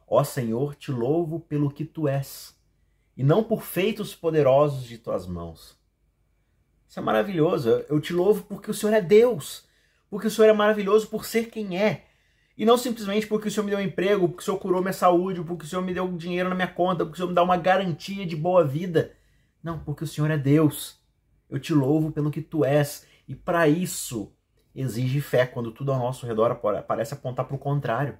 Ó 0.07 0.23
Senhor, 0.23 0.75
te 0.75 0.91
louvo 0.91 1.39
pelo 1.39 1.71
que 1.71 1.85
tu 1.85 2.07
és, 2.07 2.59
e 3.15 3.23
não 3.23 3.43
por 3.43 3.61
feitos 3.61 4.13
poderosos 4.13 4.83
de 4.83 4.97
tuas 4.97 5.25
mãos. 5.25 5.79
Isso 6.91 6.99
é 6.99 7.01
maravilhoso. 7.01 7.85
Eu 7.87 8.01
te 8.01 8.11
louvo 8.11 8.43
porque 8.43 8.69
o 8.69 8.73
Senhor 8.73 8.91
é 8.91 8.99
Deus. 8.99 9.63
Porque 10.09 10.27
o 10.27 10.29
Senhor 10.29 10.49
é 10.49 10.53
maravilhoso 10.53 11.07
por 11.07 11.23
ser 11.23 11.45
quem 11.45 11.81
é. 11.81 12.03
E 12.57 12.65
não 12.65 12.77
simplesmente 12.77 13.27
porque 13.27 13.47
o 13.47 13.51
Senhor 13.51 13.63
me 13.63 13.71
deu 13.71 13.79
um 13.79 13.81
emprego, 13.81 14.27
porque 14.27 14.41
o 14.41 14.43
Senhor 14.43 14.57
curou 14.57 14.81
minha 14.81 14.91
saúde, 14.91 15.41
porque 15.41 15.63
o 15.63 15.67
Senhor 15.69 15.81
me 15.81 15.93
deu 15.93 16.05
dinheiro 16.17 16.49
na 16.49 16.55
minha 16.55 16.67
conta, 16.67 17.05
porque 17.05 17.13
o 17.13 17.15
Senhor 17.15 17.29
me 17.29 17.33
dá 17.33 17.43
uma 17.43 17.55
garantia 17.55 18.25
de 18.25 18.35
boa 18.35 18.65
vida. 18.65 19.13
Não, 19.63 19.79
porque 19.79 20.03
o 20.03 20.07
Senhor 20.07 20.29
é 20.29 20.37
Deus. 20.37 20.99
Eu 21.49 21.61
te 21.61 21.73
louvo 21.73 22.11
pelo 22.11 22.29
que 22.29 22.41
tu 22.41 22.65
és. 22.65 23.07
E 23.25 23.33
para 23.33 23.69
isso 23.69 24.35
exige 24.75 25.21
fé, 25.21 25.45
quando 25.45 25.71
tudo 25.71 25.93
ao 25.93 25.99
nosso 25.99 26.25
redor 26.25 26.59
parece 26.85 27.13
apontar 27.13 27.45
para 27.45 27.55
o 27.55 27.57
contrário. 27.57 28.19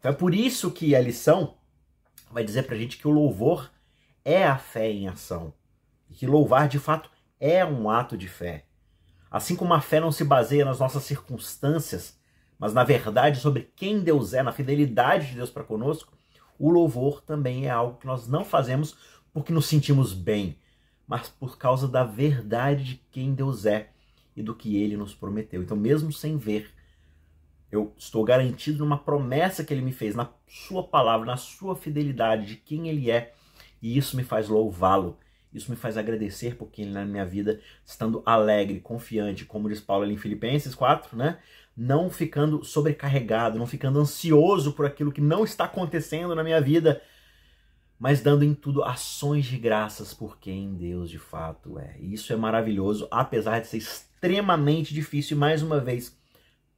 Então 0.00 0.10
é 0.10 0.14
por 0.14 0.34
isso 0.34 0.72
que 0.72 0.96
a 0.96 1.00
lição 1.00 1.54
vai 2.32 2.42
dizer 2.42 2.64
para 2.64 2.74
a 2.74 2.78
gente 2.78 2.98
que 2.98 3.06
o 3.06 3.12
louvor 3.12 3.70
é 4.24 4.44
a 4.44 4.58
fé 4.58 4.90
em 4.90 5.06
ação. 5.06 5.54
E 6.10 6.14
que 6.14 6.26
louvar 6.26 6.66
de 6.66 6.80
fato 6.80 7.11
é 7.42 7.66
um 7.66 7.90
ato 7.90 8.16
de 8.16 8.28
fé. 8.28 8.66
Assim 9.28 9.56
como 9.56 9.74
a 9.74 9.80
fé 9.80 9.98
não 9.98 10.12
se 10.12 10.22
baseia 10.22 10.64
nas 10.64 10.78
nossas 10.78 11.02
circunstâncias, 11.02 12.16
mas 12.56 12.72
na 12.72 12.84
verdade 12.84 13.40
sobre 13.40 13.72
quem 13.74 13.98
Deus 13.98 14.32
é, 14.32 14.44
na 14.44 14.52
fidelidade 14.52 15.30
de 15.30 15.34
Deus 15.34 15.50
para 15.50 15.64
conosco, 15.64 16.16
o 16.56 16.70
louvor 16.70 17.20
também 17.20 17.66
é 17.66 17.70
algo 17.70 17.98
que 17.98 18.06
nós 18.06 18.28
não 18.28 18.44
fazemos 18.44 18.96
porque 19.32 19.52
nos 19.52 19.66
sentimos 19.66 20.14
bem, 20.14 20.56
mas 21.04 21.28
por 21.28 21.58
causa 21.58 21.88
da 21.88 22.04
verdade 22.04 22.84
de 22.84 23.02
quem 23.10 23.34
Deus 23.34 23.66
é 23.66 23.90
e 24.36 24.42
do 24.42 24.54
que 24.54 24.76
ele 24.76 24.96
nos 24.96 25.12
prometeu. 25.12 25.64
Então, 25.64 25.76
mesmo 25.76 26.12
sem 26.12 26.36
ver, 26.36 26.72
eu 27.72 27.92
estou 27.98 28.22
garantido 28.22 28.78
numa 28.78 28.98
promessa 28.98 29.64
que 29.64 29.74
ele 29.74 29.82
me 29.82 29.92
fez, 29.92 30.14
na 30.14 30.30
sua 30.46 30.84
palavra, 30.84 31.26
na 31.26 31.36
sua 31.36 31.74
fidelidade 31.74 32.46
de 32.46 32.56
quem 32.56 32.88
ele 32.88 33.10
é, 33.10 33.34
e 33.80 33.98
isso 33.98 34.16
me 34.16 34.22
faz 34.22 34.48
louvá-lo. 34.48 35.18
Isso 35.52 35.70
me 35.70 35.76
faz 35.76 35.96
agradecer 35.96 36.56
porque 36.56 36.82
ele 36.82 36.92
na 36.92 37.04
minha 37.04 37.26
vida, 37.26 37.60
estando 37.84 38.22
alegre, 38.24 38.80
confiante, 38.80 39.44
como 39.44 39.68
diz 39.68 39.80
Paulo 39.80 40.04
ali 40.04 40.14
em 40.14 40.18
Filipenses 40.18 40.74
4, 40.74 41.16
né? 41.16 41.38
não 41.76 42.10
ficando 42.10 42.64
sobrecarregado, 42.64 43.58
não 43.58 43.66
ficando 43.66 43.98
ansioso 43.98 44.72
por 44.72 44.84
aquilo 44.84 45.12
que 45.12 45.20
não 45.20 45.44
está 45.44 45.64
acontecendo 45.64 46.34
na 46.34 46.44
minha 46.44 46.60
vida, 46.60 47.02
mas 47.98 48.20
dando 48.20 48.44
em 48.44 48.54
tudo 48.54 48.82
ações 48.82 49.46
de 49.46 49.56
graças 49.56 50.12
por 50.12 50.38
quem 50.38 50.74
Deus 50.74 51.08
de 51.08 51.18
fato 51.18 51.78
é. 51.78 51.96
Isso 52.00 52.32
é 52.32 52.36
maravilhoso, 52.36 53.08
apesar 53.10 53.60
de 53.60 53.68
ser 53.68 53.78
extremamente 53.78 54.92
difícil. 54.92 55.36
E 55.36 55.40
mais 55.40 55.62
uma 55.62 55.78
vez, 55.78 56.18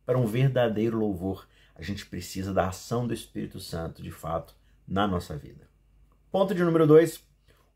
para 0.05 0.19
um 0.19 0.27
verdadeiro 0.27 0.99
louvor, 0.99 1.49
a 1.75 1.83
gente 1.83 2.07
precisa 2.07 2.53
da 2.53 2.69
ação 2.69 3.07
do 3.07 3.15
Espírito 3.15 3.59
Santo 3.59 4.03
de 4.03 4.11
fato 4.11 4.55
na 4.87 5.09
nossa 5.09 5.37
vida. 5.37 5.67
Ponto 6.31 6.55
de 6.55 6.63
número 6.63 6.87
dois: 6.87 7.25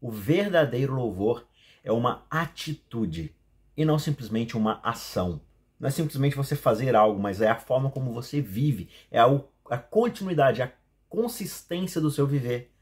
o 0.01 0.11
verdadeiro 0.11 0.95
louvor 0.95 1.47
é 1.83 1.93
uma 1.93 2.27
atitude 2.31 3.35
e 3.77 3.85
não 3.85 3.99
simplesmente 3.99 4.57
uma 4.57 4.81
ação. 4.83 5.41
Não 5.79 5.89
é 5.89 5.91
simplesmente 5.91 6.37
você 6.37 6.57
fazer 6.57 6.97
algo, 6.97 7.21
mas 7.21 7.41
é 7.41 7.49
a 7.49 7.59
forma 7.59 7.91
como 7.91 8.13
você 8.13 8.41
vive, 8.41 8.89
é 9.11 9.19
a, 9.19 9.27
a 9.71 9.79
continuidade, 9.79 10.63
a 10.63 10.73
consistência 11.09 12.01
do 12.01 12.11
seu 12.11 12.27
viver. 12.27 12.73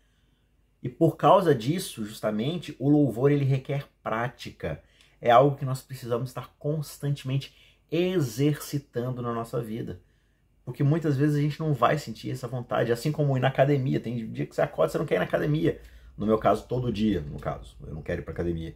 E 0.83 0.89
por 0.89 1.17
causa 1.17 1.55
disso, 1.55 2.05
justamente, 2.05 2.75
o 2.79 2.89
louvor 2.89 3.31
ele 3.31 3.45
requer 3.45 3.87
prática. 4.03 4.83
é 5.21 5.31
algo 5.31 5.57
que 5.57 5.65
nós 5.65 5.83
precisamos 5.83 6.31
estar 6.31 6.55
constantemente 6.59 7.55
exercitando 7.91 9.23
na 9.23 9.33
nossa 9.33 9.61
vida. 9.61 10.01
Porque 10.65 10.83
muitas 10.83 11.17
vezes 11.17 11.37
a 11.37 11.41
gente 11.41 11.61
não 11.61 11.73
vai 11.73 11.99
sentir 11.99 12.31
essa 12.31 12.49
vontade, 12.49 12.93
assim 12.93 13.13
como 13.13 13.37
ir 13.37 13.41
na 13.41 13.49
academia. 13.49 14.01
Tem 14.01 14.31
dia 14.33 14.47
que 14.47 14.55
você 14.55 14.63
acorda 14.63 14.91
e 14.91 14.93
você 14.93 14.99
não 14.99 15.07
quer 15.07 15.15
ir 15.17 15.19
na 15.19 15.25
academia. 15.25 15.81
No 16.17 16.27
meu 16.27 16.39
caso, 16.39 16.67
todo 16.67 16.93
dia, 16.93 17.21
no 17.21 17.39
caso. 17.39 17.77
Eu 17.87 17.95
não 17.95 18.03
quero 18.03 18.23
ir 18.23 18.25
para 18.25 18.33
academia. 18.33 18.75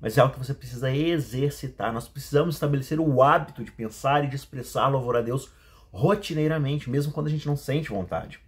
Mas 0.00 0.16
é 0.16 0.20
algo 0.20 0.32
que 0.32 0.38
você 0.38 0.54
precisa 0.54 0.90
exercitar. 0.90 1.92
Nós 1.92 2.08
precisamos 2.08 2.54
estabelecer 2.54 2.98
o 2.98 3.22
hábito 3.22 3.62
de 3.62 3.70
pensar 3.70 4.24
e 4.24 4.28
de 4.28 4.36
expressar 4.36 4.88
louvor 4.88 5.16
a 5.16 5.20
Deus 5.20 5.50
rotineiramente, 5.92 6.88
mesmo 6.88 7.12
quando 7.12 7.26
a 7.26 7.30
gente 7.30 7.46
não 7.46 7.56
sente 7.56 7.90
vontade. 7.90 8.40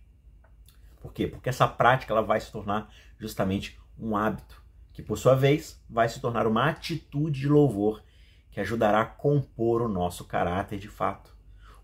Por 1.00 1.12
quê? 1.12 1.26
Porque 1.26 1.48
essa 1.48 1.68
prática 1.68 2.12
ela 2.12 2.22
vai 2.22 2.40
se 2.40 2.50
tornar 2.50 2.90
justamente 3.18 3.78
um 3.98 4.16
hábito, 4.16 4.62
que 4.92 5.02
por 5.02 5.18
sua 5.18 5.34
vez 5.34 5.82
vai 5.90 6.08
se 6.08 6.20
tornar 6.20 6.46
uma 6.46 6.68
atitude 6.68 7.40
de 7.40 7.48
louvor 7.48 8.02
que 8.50 8.60
ajudará 8.60 9.00
a 9.00 9.06
compor 9.06 9.82
o 9.82 9.88
nosso 9.88 10.24
caráter 10.24 10.78
de 10.78 10.88
fato. 10.88 11.34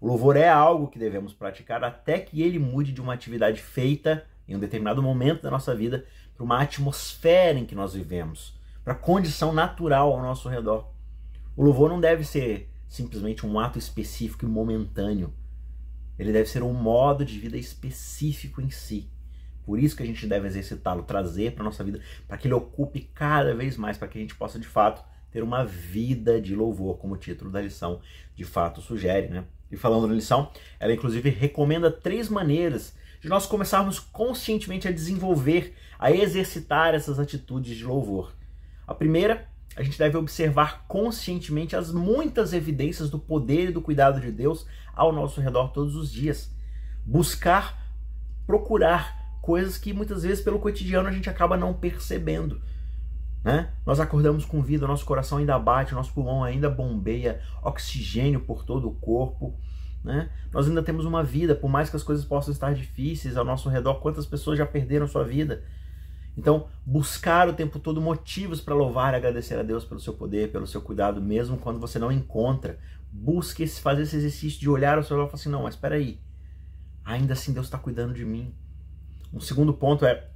O 0.00 0.06
louvor 0.06 0.36
é 0.36 0.48
algo 0.48 0.88
que 0.88 0.98
devemos 0.98 1.34
praticar 1.34 1.82
até 1.82 2.20
que 2.20 2.40
ele 2.40 2.58
mude 2.58 2.92
de 2.92 3.00
uma 3.00 3.14
atividade 3.14 3.60
feita 3.60 4.24
em 4.46 4.54
um 4.54 4.58
determinado 4.60 5.02
momento 5.02 5.42
da 5.42 5.50
nossa 5.50 5.74
vida 5.74 6.06
para 6.38 6.44
uma 6.44 6.62
atmosfera 6.62 7.58
em 7.58 7.66
que 7.66 7.74
nós 7.74 7.94
vivemos, 7.94 8.56
para 8.84 8.92
a 8.92 8.96
condição 8.96 9.52
natural 9.52 10.12
ao 10.12 10.22
nosso 10.22 10.48
redor. 10.48 10.88
O 11.56 11.64
louvor 11.64 11.90
não 11.90 12.00
deve 12.00 12.22
ser 12.22 12.70
simplesmente 12.86 13.44
um 13.44 13.58
ato 13.58 13.76
específico 13.76 14.44
e 14.44 14.48
momentâneo. 14.48 15.34
Ele 16.16 16.32
deve 16.32 16.48
ser 16.48 16.62
um 16.62 16.72
modo 16.72 17.24
de 17.24 17.36
vida 17.40 17.56
específico 17.56 18.60
em 18.62 18.70
si. 18.70 19.10
Por 19.66 19.80
isso 19.80 19.96
que 19.96 20.02
a 20.04 20.06
gente 20.06 20.28
deve 20.28 20.46
exercitá-lo, 20.46 21.02
trazer 21.02 21.52
para 21.52 21.62
a 21.62 21.64
nossa 21.64 21.82
vida, 21.82 22.00
para 22.28 22.38
que 22.38 22.46
ele 22.46 22.54
ocupe 22.54 23.10
cada 23.12 23.52
vez 23.52 23.76
mais, 23.76 23.98
para 23.98 24.06
que 24.06 24.16
a 24.16 24.20
gente 24.20 24.36
possa 24.36 24.60
de 24.60 24.66
fato 24.66 25.04
ter 25.32 25.42
uma 25.42 25.64
vida 25.64 26.40
de 26.40 26.54
louvor, 26.54 26.98
como 26.98 27.14
o 27.14 27.18
título 27.18 27.50
da 27.50 27.60
lição 27.60 28.00
de 28.36 28.44
fato 28.44 28.80
sugere, 28.80 29.28
né? 29.28 29.44
E 29.70 29.76
falando 29.76 30.06
na 30.06 30.14
lição, 30.14 30.50
ela 30.78 30.92
inclusive 30.94 31.28
recomenda 31.30 31.90
três 31.90 32.28
maneiras 32.28 32.94
de 33.20 33.28
nós 33.28 33.46
começarmos 33.46 33.98
conscientemente 33.98 34.86
a 34.86 34.92
desenvolver, 34.92 35.74
a 35.98 36.10
exercitar 36.12 36.94
essas 36.94 37.18
atitudes 37.18 37.76
de 37.76 37.84
louvor. 37.84 38.32
A 38.86 38.94
primeira, 38.94 39.48
a 39.76 39.82
gente 39.82 39.98
deve 39.98 40.16
observar 40.16 40.84
conscientemente 40.88 41.76
as 41.76 41.92
muitas 41.92 42.52
evidências 42.52 43.10
do 43.10 43.18
poder 43.18 43.68
e 43.68 43.72
do 43.72 43.82
cuidado 43.82 44.20
de 44.20 44.32
Deus 44.32 44.66
ao 44.94 45.12
nosso 45.12 45.40
redor 45.40 45.68
todos 45.68 45.94
os 45.94 46.10
dias. 46.10 46.50
Buscar, 47.04 47.80
procurar 48.46 49.16
coisas 49.40 49.78
que 49.78 49.92
muitas 49.92 50.22
vezes 50.22 50.42
pelo 50.42 50.58
cotidiano 50.58 51.08
a 51.08 51.12
gente 51.12 51.30
acaba 51.30 51.56
não 51.56 51.72
percebendo. 51.72 52.60
Né? 53.42 53.72
Nós 53.86 54.00
acordamos 54.00 54.44
com 54.44 54.60
vida, 54.60 54.86
nosso 54.86 55.04
coração 55.04 55.38
ainda 55.38 55.58
bate, 55.58 55.94
nosso 55.94 56.12
pulmão 56.12 56.44
ainda 56.44 56.68
bombeia 56.68 57.40
oxigênio 57.62 58.40
por 58.40 58.64
todo 58.64 58.88
o 58.88 58.94
corpo. 58.94 59.58
Né? 60.02 60.30
Nós 60.52 60.68
ainda 60.68 60.82
temos 60.82 61.04
uma 61.04 61.22
vida, 61.22 61.54
por 61.54 61.68
mais 61.68 61.90
que 61.90 61.96
as 61.96 62.02
coisas 62.02 62.24
possam 62.24 62.52
estar 62.52 62.72
difíceis 62.74 63.36
ao 63.36 63.44
nosso 63.44 63.68
redor, 63.68 63.94
quantas 63.96 64.26
pessoas 64.26 64.58
já 64.58 64.64
perderam 64.64 65.06
sua 65.06 65.24
vida? 65.24 65.64
Então, 66.36 66.68
buscar 66.86 67.48
o 67.48 67.52
tempo 67.52 67.80
todo 67.80 68.00
motivos 68.00 68.60
para 68.60 68.74
louvar 68.74 69.12
e 69.12 69.16
agradecer 69.16 69.58
a 69.58 69.62
Deus 69.64 69.84
pelo 69.84 69.98
seu 69.98 70.14
poder, 70.14 70.52
pelo 70.52 70.68
seu 70.68 70.80
cuidado, 70.80 71.20
mesmo 71.20 71.58
quando 71.58 71.80
você 71.80 71.98
não 71.98 72.12
encontra. 72.12 72.78
Busque 73.10 73.66
fazer 73.66 74.02
esse 74.02 74.16
exercício 74.16 74.60
de 74.60 74.68
olhar 74.68 74.96
ao 74.96 75.02
seu 75.02 75.16
redor 75.16 75.26
e 75.26 75.30
falar 75.30 75.40
assim: 75.40 75.48
não, 75.48 75.64
mas 75.64 75.74
espera 75.74 75.96
aí, 75.96 76.20
ainda 77.04 77.32
assim 77.32 77.52
Deus 77.52 77.66
está 77.66 77.76
cuidando 77.76 78.14
de 78.14 78.24
mim. 78.24 78.54
Um 79.32 79.40
segundo 79.40 79.74
ponto 79.74 80.06
é 80.06 80.28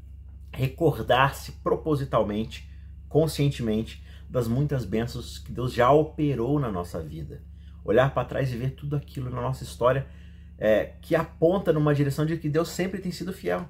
recordar-se 0.52 1.52
propositalmente 1.62 2.68
conscientemente 3.08 4.04
das 4.28 4.48
muitas 4.48 4.84
bênçãos 4.84 5.38
que 5.38 5.52
Deus 5.52 5.72
já 5.72 5.92
operou 5.92 6.58
na 6.58 6.72
nossa 6.72 7.00
vida. 7.00 7.42
Olhar 7.84 8.12
para 8.14 8.24
trás 8.26 8.52
e 8.52 8.56
ver 8.56 8.70
tudo 8.70 8.96
aquilo 8.96 9.30
na 9.30 9.40
nossa 9.40 9.64
história 9.64 10.06
é, 10.58 10.92
que 11.00 11.16
aponta 11.16 11.72
numa 11.72 11.94
direção 11.94 12.24
de 12.24 12.36
que 12.36 12.48
Deus 12.48 12.68
sempre 12.68 13.00
tem 13.00 13.10
sido 13.10 13.32
fiel. 13.32 13.66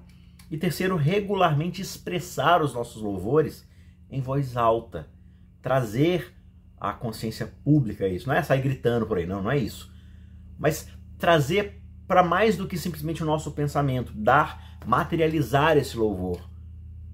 E 0.50 0.59
terceiro, 0.59 0.97
regularmente 0.97 1.81
expressar 1.81 2.61
os 2.62 2.75
nossos 2.75 3.00
louvores 3.00 3.66
em 4.11 4.21
voz 4.21 4.57
alta. 4.57 5.09
Trazer 5.62 6.35
a 6.78 6.92
consciência 6.92 7.50
pública 7.64 8.07
isso. 8.07 8.28
Não 8.28 8.35
é 8.35 8.42
sair 8.42 8.61
gritando 8.61 9.07
por 9.07 9.16
aí, 9.16 9.26
não, 9.26 9.42
não 9.42 9.50
é 9.50 9.57
isso. 9.57 9.90
Mas 10.59 10.88
trazer 11.19 11.81
para 12.07 12.23
mais 12.23 12.57
do 12.57 12.66
que 12.66 12.76
simplesmente 12.76 13.23
o 13.23 13.26
nosso 13.26 13.52
pensamento, 13.52 14.12
dar, 14.12 14.78
materializar 14.85 15.78
esse 15.78 15.97
louvor 15.97 16.51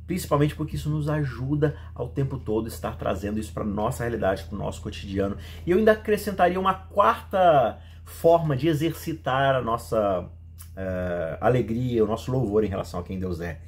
principalmente 0.09 0.57
porque 0.57 0.75
isso 0.75 0.89
nos 0.89 1.07
ajuda 1.07 1.77
ao 1.95 2.09
tempo 2.09 2.39
todo 2.39 2.67
estar 2.67 2.97
trazendo 2.97 3.39
isso 3.39 3.53
para 3.53 3.63
nossa 3.63 4.03
realidade, 4.03 4.45
para 4.45 4.57
o 4.57 4.59
nosso 4.59 4.81
cotidiano. 4.81 5.37
E 5.67 5.71
eu 5.71 5.77
ainda 5.77 5.93
acrescentaria 5.93 6.59
uma 6.59 6.73
quarta 6.73 7.79
forma 8.07 8.57
de 8.57 8.69
exercitar 8.69 9.55
a 9.55 9.61
nossa 9.61 10.23
uh, 10.23 11.39
alegria, 11.43 12.03
o 12.03 12.07
nosso 12.07 12.33
louvor 12.33 12.65
em 12.65 12.69
relação 12.69 12.99
a 12.99 13.03
quem 13.03 13.21
Deus 13.21 13.39
é, 13.43 13.61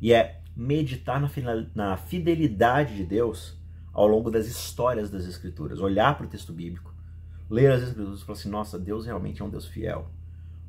e 0.00 0.12
é 0.12 0.40
meditar 0.56 1.22
na, 1.72 1.96
fidelidade 1.96 2.96
de 2.96 3.04
Deus 3.04 3.56
ao 3.92 4.08
longo 4.08 4.28
das 4.28 4.48
histórias 4.48 5.08
das 5.08 5.24
Escrituras, 5.24 5.78
olhar 5.78 6.16
para 6.16 6.26
o 6.26 6.28
texto 6.28 6.52
bíblico, 6.52 6.92
ler 7.48 7.70
as 7.70 7.82
Escrituras 7.82 8.20
e 8.20 8.24
falar 8.24 8.38
assim: 8.38 8.50
nossa, 8.50 8.76
Deus 8.76 9.06
realmente 9.06 9.40
é 9.40 9.44
um 9.44 9.50
Deus 9.50 9.66
fiel. 9.66 10.10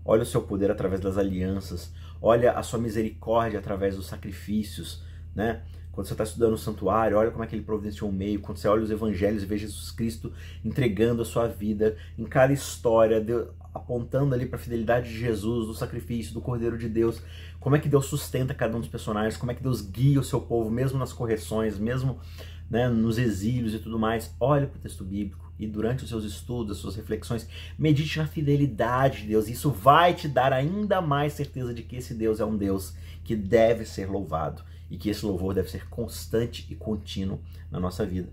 Olha 0.06 0.22
o 0.22 0.26
seu 0.28 0.44
poder 0.44 0.70
através 0.70 1.02
das 1.02 1.18
alianças, 1.18 1.92
olha 2.22 2.52
a 2.52 2.62
sua 2.62 2.78
misericórdia 2.78 3.58
através 3.58 3.96
dos 3.96 4.06
sacrifícios, 4.06 5.07
né? 5.38 5.62
Quando 5.92 6.08
você 6.08 6.14
está 6.14 6.24
estudando 6.24 6.54
o 6.54 6.58
santuário, 6.58 7.18
olha 7.18 7.32
como 7.32 7.44
é 7.44 7.48
que 7.48 7.56
ele 7.56 7.64
providenciou 7.64 8.10
o 8.10 8.14
meio. 8.14 8.40
Quando 8.40 8.58
você 8.58 8.68
olha 8.68 8.84
os 8.84 8.92
evangelhos 8.92 9.42
e 9.42 9.46
vê 9.46 9.58
Jesus 9.58 9.92
Cristo 9.92 10.32
entregando 10.64 11.22
a 11.22 11.26
sua 11.26 11.48
vida 11.48 11.96
em 12.18 12.26
cada 12.26 12.54
história, 12.54 13.22
Deus, 13.22 13.48
apontando 13.74 14.36
ali 14.36 14.46
para 14.46 14.58
a 14.58 14.60
fidelidade 14.60 15.10
de 15.10 15.18
Jesus, 15.18 15.68
do 15.68 15.74
sacrifício, 15.74 16.34
do 16.34 16.42
Cordeiro 16.42 16.78
de 16.78 16.90
Deus, 16.90 17.22
como 17.60 17.76
é 17.76 17.80
que 17.80 17.90
Deus 17.90 18.06
sustenta 18.06 18.54
cada 18.54 18.76
um 18.76 18.80
dos 18.80 18.90
personagens, 18.90 19.38
como 19.38 19.52
é 19.52 19.56
que 19.56 19.64
Deus 19.64 19.82
guia 19.82 20.20
o 20.20 20.24
seu 20.24 20.42
povo, 20.42 20.70
mesmo 20.70 21.00
nas 21.00 21.14
correções, 21.14 21.80
mesmo 21.80 22.20
né, 22.70 22.88
nos 22.88 23.18
exílios 23.18 23.74
e 23.74 23.80
tudo 23.80 23.98
mais. 23.98 24.36
Olha 24.40 24.68
para 24.68 24.78
o 24.78 24.82
texto 24.82 25.04
bíblico 25.04 25.52
e 25.60 25.66
durante 25.66 26.04
os 26.04 26.10
seus 26.10 26.24
estudos, 26.24 26.74
as 26.74 26.78
suas 26.78 26.96
reflexões, 26.96 27.48
medite 27.78 28.20
na 28.20 28.28
fidelidade 28.28 29.22
de 29.22 29.30
Deus. 29.30 29.48
Isso 29.48 29.72
vai 29.72 30.14
te 30.14 30.28
dar 30.28 30.54
ainda 30.54 31.02
mais 31.02 31.34
certeza 31.34 31.74
de 31.74 31.82
que 31.82 31.96
esse 31.96 32.14
Deus 32.14 32.40
é 32.40 32.46
um 32.46 32.56
Deus 32.56 32.96
que 33.24 33.36
deve 33.36 33.84
ser 33.84 34.08
louvado 34.08 34.62
e 34.90 34.98
que 34.98 35.10
esse 35.10 35.26
louvor 35.26 35.54
deve 35.54 35.70
ser 35.70 35.88
constante 35.90 36.66
e 36.70 36.76
contínuo 36.76 37.40
na 37.70 37.80
nossa 37.80 38.06
vida. 38.06 38.32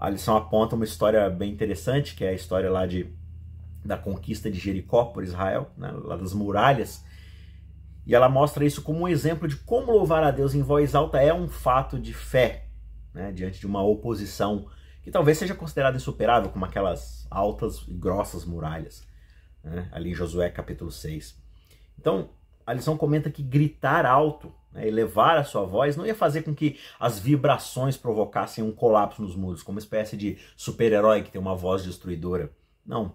A 0.00 0.08
lição 0.08 0.36
aponta 0.36 0.76
uma 0.76 0.84
história 0.84 1.28
bem 1.28 1.52
interessante, 1.52 2.14
que 2.14 2.24
é 2.24 2.30
a 2.30 2.34
história 2.34 2.70
lá 2.70 2.86
de, 2.86 3.12
da 3.84 3.96
conquista 3.98 4.50
de 4.50 4.58
Jericó 4.58 5.06
por 5.06 5.24
Israel, 5.24 5.70
né, 5.76 5.90
lá 5.90 6.16
das 6.16 6.32
muralhas. 6.32 7.04
E 8.06 8.14
ela 8.14 8.28
mostra 8.28 8.64
isso 8.64 8.82
como 8.82 9.00
um 9.00 9.08
exemplo 9.08 9.48
de 9.48 9.56
como 9.56 9.92
louvar 9.92 10.22
a 10.22 10.30
Deus 10.30 10.54
em 10.54 10.62
voz 10.62 10.94
alta 10.94 11.20
é 11.20 11.34
um 11.34 11.48
fato 11.48 11.98
de 11.98 12.14
fé, 12.14 12.66
né, 13.12 13.32
diante 13.32 13.58
de 13.58 13.66
uma 13.66 13.82
oposição 13.82 14.66
que 15.02 15.10
talvez 15.10 15.38
seja 15.38 15.54
considerada 15.54 15.96
insuperável, 15.96 16.50
como 16.50 16.64
aquelas 16.64 17.26
altas 17.30 17.82
e 17.88 17.94
grossas 17.94 18.44
muralhas, 18.44 19.06
né, 19.64 19.88
ali 19.90 20.10
em 20.10 20.14
Josué 20.14 20.48
capítulo 20.48 20.90
6. 20.90 21.36
Então, 21.98 22.30
a 22.64 22.72
lição 22.72 22.96
comenta 22.96 23.30
que 23.30 23.42
gritar 23.42 24.06
alto 24.06 24.52
né, 24.72 24.86
elevar 24.86 25.36
a 25.36 25.44
sua 25.44 25.64
voz, 25.64 25.96
não 25.96 26.06
ia 26.06 26.14
fazer 26.14 26.42
com 26.42 26.54
que 26.54 26.78
as 26.98 27.18
vibrações 27.18 27.96
provocassem 27.96 28.62
um 28.62 28.72
colapso 28.72 29.22
nos 29.22 29.34
muros, 29.34 29.62
como 29.62 29.76
uma 29.76 29.80
espécie 29.80 30.16
de 30.16 30.38
super-herói 30.56 31.22
que 31.22 31.30
tem 31.30 31.40
uma 31.40 31.54
voz 31.54 31.84
destruidora. 31.84 32.50
Não. 32.84 33.12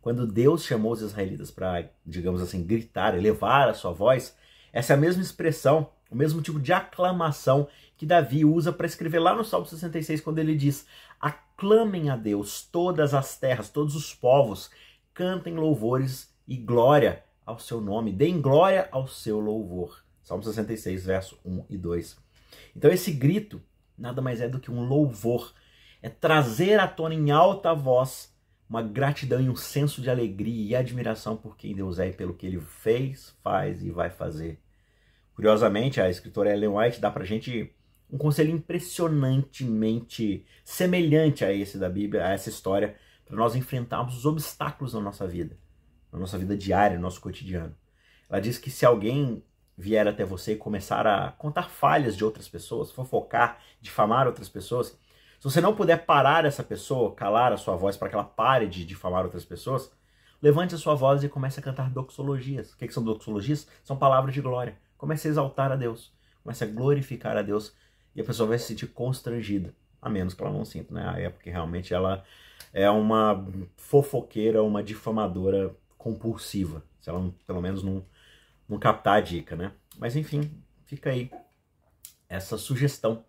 Quando 0.00 0.26
Deus 0.26 0.64
chamou 0.64 0.92
os 0.92 1.00
israelitas 1.00 1.50
para, 1.50 1.90
digamos 2.04 2.40
assim, 2.40 2.64
gritar, 2.64 3.16
elevar 3.16 3.68
a 3.68 3.74
sua 3.74 3.92
voz, 3.92 4.36
essa 4.72 4.92
é 4.92 4.96
a 4.96 5.00
mesma 5.00 5.22
expressão, 5.22 5.90
o 6.10 6.14
mesmo 6.14 6.40
tipo 6.40 6.60
de 6.60 6.72
aclamação 6.72 7.66
que 7.96 8.06
Davi 8.06 8.44
usa 8.44 8.72
para 8.72 8.86
escrever 8.86 9.18
lá 9.18 9.34
no 9.34 9.44
Salmo 9.44 9.66
66, 9.66 10.20
quando 10.20 10.38
ele 10.38 10.54
diz: 10.54 10.86
Aclamem 11.20 12.10
a 12.10 12.16
Deus 12.16 12.62
todas 12.62 13.14
as 13.14 13.36
terras, 13.38 13.68
todos 13.68 13.96
os 13.96 14.14
povos, 14.14 14.70
cantem 15.12 15.54
louvores 15.54 16.32
e 16.46 16.56
glória 16.56 17.24
ao 17.44 17.58
seu 17.58 17.80
nome, 17.80 18.12
deem 18.12 18.40
glória 18.40 18.88
ao 18.92 19.08
seu 19.08 19.40
louvor. 19.40 20.05
Salmo 20.26 20.42
66, 20.42 21.06
verso 21.06 21.38
1 21.44 21.66
e 21.70 21.78
2. 21.78 22.18
Então 22.74 22.90
esse 22.90 23.12
grito 23.12 23.62
nada 23.96 24.20
mais 24.20 24.40
é 24.40 24.48
do 24.48 24.58
que 24.58 24.72
um 24.72 24.84
louvor, 24.84 25.54
é 26.02 26.08
trazer 26.08 26.80
à 26.80 26.88
tona 26.88 27.14
em 27.14 27.30
alta 27.30 27.72
voz 27.72 28.34
uma 28.68 28.82
gratidão 28.82 29.40
e 29.40 29.48
um 29.48 29.54
senso 29.54 30.02
de 30.02 30.10
alegria 30.10 30.70
e 30.70 30.74
admiração 30.74 31.36
por 31.36 31.56
quem 31.56 31.76
Deus 31.76 32.00
é 32.00 32.08
e 32.08 32.12
pelo 32.12 32.34
que 32.34 32.44
ele 32.44 32.58
fez, 32.60 33.36
faz 33.40 33.84
e 33.84 33.90
vai 33.92 34.10
fazer. 34.10 34.60
Curiosamente, 35.32 36.00
a 36.00 36.10
escritora 36.10 36.52
Ellen 36.52 36.70
White 36.70 37.00
dá 37.00 37.08
pra 37.08 37.24
gente 37.24 37.72
um 38.10 38.18
conselho 38.18 38.50
impressionantemente 38.50 40.44
semelhante 40.64 41.44
a 41.44 41.52
esse 41.52 41.78
da 41.78 41.88
Bíblia, 41.88 42.26
a 42.26 42.32
essa 42.32 42.48
história, 42.48 42.96
para 43.24 43.36
nós 43.36 43.54
enfrentarmos 43.54 44.16
os 44.16 44.26
obstáculos 44.26 44.92
na 44.92 45.00
nossa 45.00 45.24
vida, 45.24 45.56
na 46.12 46.18
nossa 46.18 46.36
vida 46.36 46.56
diária, 46.56 46.96
no 46.96 47.02
nosso 47.02 47.20
cotidiano. 47.20 47.76
Ela 48.28 48.40
diz 48.40 48.58
que 48.58 48.72
se 48.72 48.84
alguém 48.84 49.44
vier 49.76 50.08
até 50.08 50.24
você 50.24 50.52
e 50.52 50.56
começar 50.56 51.06
a 51.06 51.32
contar 51.32 51.68
falhas 51.68 52.16
de 52.16 52.24
outras 52.24 52.48
pessoas, 52.48 52.90
fofocar, 52.90 53.60
difamar 53.80 54.26
outras 54.26 54.48
pessoas, 54.48 54.98
Se 55.38 55.44
você 55.44 55.60
não 55.60 55.76
puder 55.76 56.06
parar 56.06 56.46
essa 56.46 56.62
pessoa, 56.62 57.14
calar 57.14 57.52
a 57.52 57.58
sua 57.58 57.76
voz 57.76 57.96
para 57.96 58.08
que 58.08 58.14
ela 58.14 58.24
pare 58.24 58.66
de 58.66 58.86
difamar 58.86 59.22
outras 59.24 59.44
pessoas, 59.44 59.92
levante 60.40 60.74
a 60.74 60.78
sua 60.78 60.94
voz 60.94 61.22
e 61.22 61.28
comece 61.28 61.60
a 61.60 61.62
cantar 61.62 61.90
doxologias. 61.90 62.72
O 62.72 62.76
que, 62.78 62.86
que 62.86 62.94
são 62.94 63.04
doxologias? 63.04 63.68
São 63.84 63.96
palavras 63.98 64.32
de 64.34 64.40
glória. 64.40 64.78
Comece 64.96 65.28
a 65.28 65.30
exaltar 65.30 65.70
a 65.70 65.76
Deus, 65.76 66.10
comece 66.42 66.64
a 66.64 66.66
glorificar 66.66 67.36
a 67.36 67.42
Deus 67.42 67.74
e 68.14 68.20
a 68.20 68.24
pessoa 68.24 68.48
vai 68.48 68.58
se 68.58 68.66
sentir 68.66 68.86
constrangida, 68.86 69.74
a 70.00 70.08
menos 70.08 70.32
que 70.32 70.42
ela 70.42 70.52
não 70.52 70.64
sinta, 70.64 70.94
né? 70.94 71.24
É 71.24 71.28
porque 71.28 71.50
realmente 71.50 71.92
ela 71.92 72.24
é 72.72 72.88
uma 72.88 73.46
fofoqueira, 73.76 74.62
uma 74.62 74.82
difamadora 74.82 75.74
compulsiva, 75.98 76.82
se 76.98 77.10
ela 77.10 77.30
pelo 77.46 77.60
menos 77.60 77.82
não, 77.82 78.02
não 78.68 78.78
captar 78.78 79.18
a 79.18 79.20
dica, 79.20 79.56
né? 79.56 79.72
Mas 79.98 80.16
enfim, 80.16 80.50
fica 80.84 81.10
aí 81.10 81.30
essa 82.28 82.58
sugestão. 82.58 83.24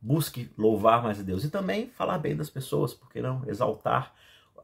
Busque 0.00 0.50
louvar 0.58 1.02
mais 1.02 1.20
a 1.20 1.22
Deus 1.22 1.44
e 1.44 1.50
também 1.50 1.88
falar 1.90 2.18
bem 2.18 2.34
das 2.34 2.50
pessoas, 2.50 2.92
porque 2.92 3.20
não 3.20 3.48
exaltar 3.48 4.14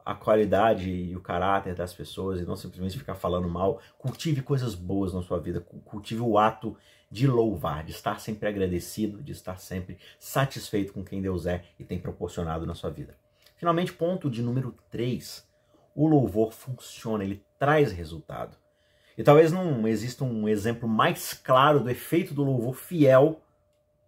a 0.05 0.13
qualidade 0.15 0.89
e 0.89 1.15
o 1.15 1.21
caráter 1.21 1.75
das 1.75 1.93
pessoas 1.93 2.39
e 2.39 2.45
não 2.45 2.55
simplesmente 2.55 2.97
ficar 2.97 3.15
falando 3.15 3.47
mal. 3.47 3.79
Cultive 3.97 4.41
coisas 4.41 4.75
boas 4.75 5.13
na 5.13 5.21
sua 5.21 5.39
vida, 5.39 5.61
cultive 5.61 6.21
o 6.21 6.37
ato 6.37 6.75
de 7.11 7.27
louvar, 7.27 7.83
de 7.83 7.91
estar 7.91 8.19
sempre 8.19 8.49
agradecido, 8.49 9.21
de 9.21 9.31
estar 9.31 9.57
sempre 9.57 9.97
satisfeito 10.19 10.93
com 10.93 11.03
quem 11.03 11.21
Deus 11.21 11.45
é 11.45 11.63
e 11.79 11.83
tem 11.83 11.99
proporcionado 11.99 12.65
na 12.65 12.75
sua 12.75 12.89
vida. 12.89 13.15
Finalmente, 13.55 13.93
ponto 13.93 14.29
de 14.29 14.41
número 14.41 14.75
3. 14.89 15.47
O 15.95 16.07
louvor 16.07 16.53
funciona, 16.53 17.23
ele 17.23 17.43
traz 17.57 17.91
resultado. 17.91 18.57
E 19.19 19.23
talvez 19.23 19.51
não 19.51 19.85
exista 19.85 20.23
um 20.23 20.47
exemplo 20.47 20.87
mais 20.87 21.33
claro 21.33 21.81
do 21.81 21.89
efeito 21.89 22.33
do 22.33 22.41
louvor 22.41 22.73
fiel 22.73 23.41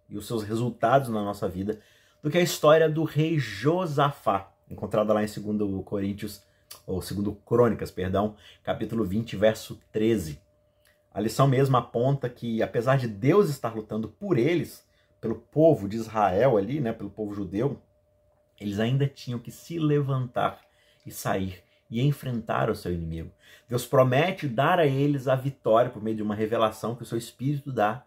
e 0.08 0.16
os 0.16 0.26
seus 0.26 0.42
resultados 0.42 1.10
na 1.10 1.22
nossa 1.22 1.46
vida 1.46 1.80
do 2.22 2.30
que 2.30 2.38
a 2.38 2.40
história 2.40 2.88
do 2.88 3.04
rei 3.04 3.38
Josafá, 3.38 4.50
encontrada 4.70 5.12
lá 5.12 5.22
em 5.22 5.26
2 5.26 5.84
Coríntios, 5.84 6.42
ou 6.86 6.98
2 7.00 7.36
Crônicas, 7.44 7.90
perdão, 7.90 8.36
capítulo 8.62 9.04
20, 9.04 9.36
verso 9.36 9.78
13. 9.92 10.40
A 11.12 11.20
lição 11.20 11.46
mesmo 11.46 11.76
aponta 11.76 12.26
que, 12.30 12.62
apesar 12.62 12.96
de 12.96 13.06
Deus 13.06 13.50
estar 13.50 13.76
lutando 13.76 14.08
por 14.08 14.38
eles, 14.38 14.82
pelo 15.20 15.34
povo 15.34 15.90
de 15.90 15.98
Israel 15.98 16.56
ali, 16.56 16.80
né, 16.80 16.90
pelo 16.90 17.10
povo 17.10 17.34
judeu, 17.34 17.78
eles 18.58 18.80
ainda 18.80 19.06
tinham 19.06 19.38
que 19.38 19.50
se 19.50 19.78
levantar 19.78 20.58
e 21.04 21.10
sair 21.10 21.62
e 21.92 22.00
enfrentar 22.00 22.68
o 22.68 22.74
seu 22.74 22.92
inimigo. 22.92 23.30
Deus 23.68 23.86
promete 23.86 24.48
dar 24.48 24.80
a 24.80 24.86
eles 24.86 25.28
a 25.28 25.36
vitória 25.36 25.90
por 25.90 26.02
meio 26.02 26.16
de 26.16 26.22
uma 26.22 26.34
revelação 26.34 26.96
que 26.96 27.02
o 27.02 27.06
seu 27.06 27.16
espírito 27.16 27.70
dá 27.70 28.04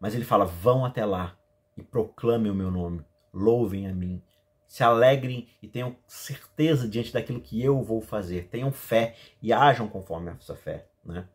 mas 0.00 0.14
ele 0.14 0.24
fala: 0.24 0.44
vão 0.44 0.84
até 0.84 1.04
lá 1.04 1.36
e 1.76 1.82
proclamem 1.82 2.50
o 2.50 2.54
meu 2.54 2.70
nome, 2.70 3.04
louvem 3.32 3.86
a 3.86 3.94
mim, 3.94 4.22
se 4.66 4.82
alegrem 4.82 5.48
e 5.62 5.68
tenham 5.68 5.96
certeza 6.06 6.88
diante 6.88 7.12
daquilo 7.12 7.40
que 7.40 7.62
eu 7.62 7.82
vou 7.82 8.00
fazer, 8.00 8.48
tenham 8.48 8.72
fé 8.72 9.14
e 9.42 9.52
ajam 9.52 9.88
conforme 9.88 10.30
essa 10.30 10.54
fé. 10.54 10.86
Né? 11.04 11.26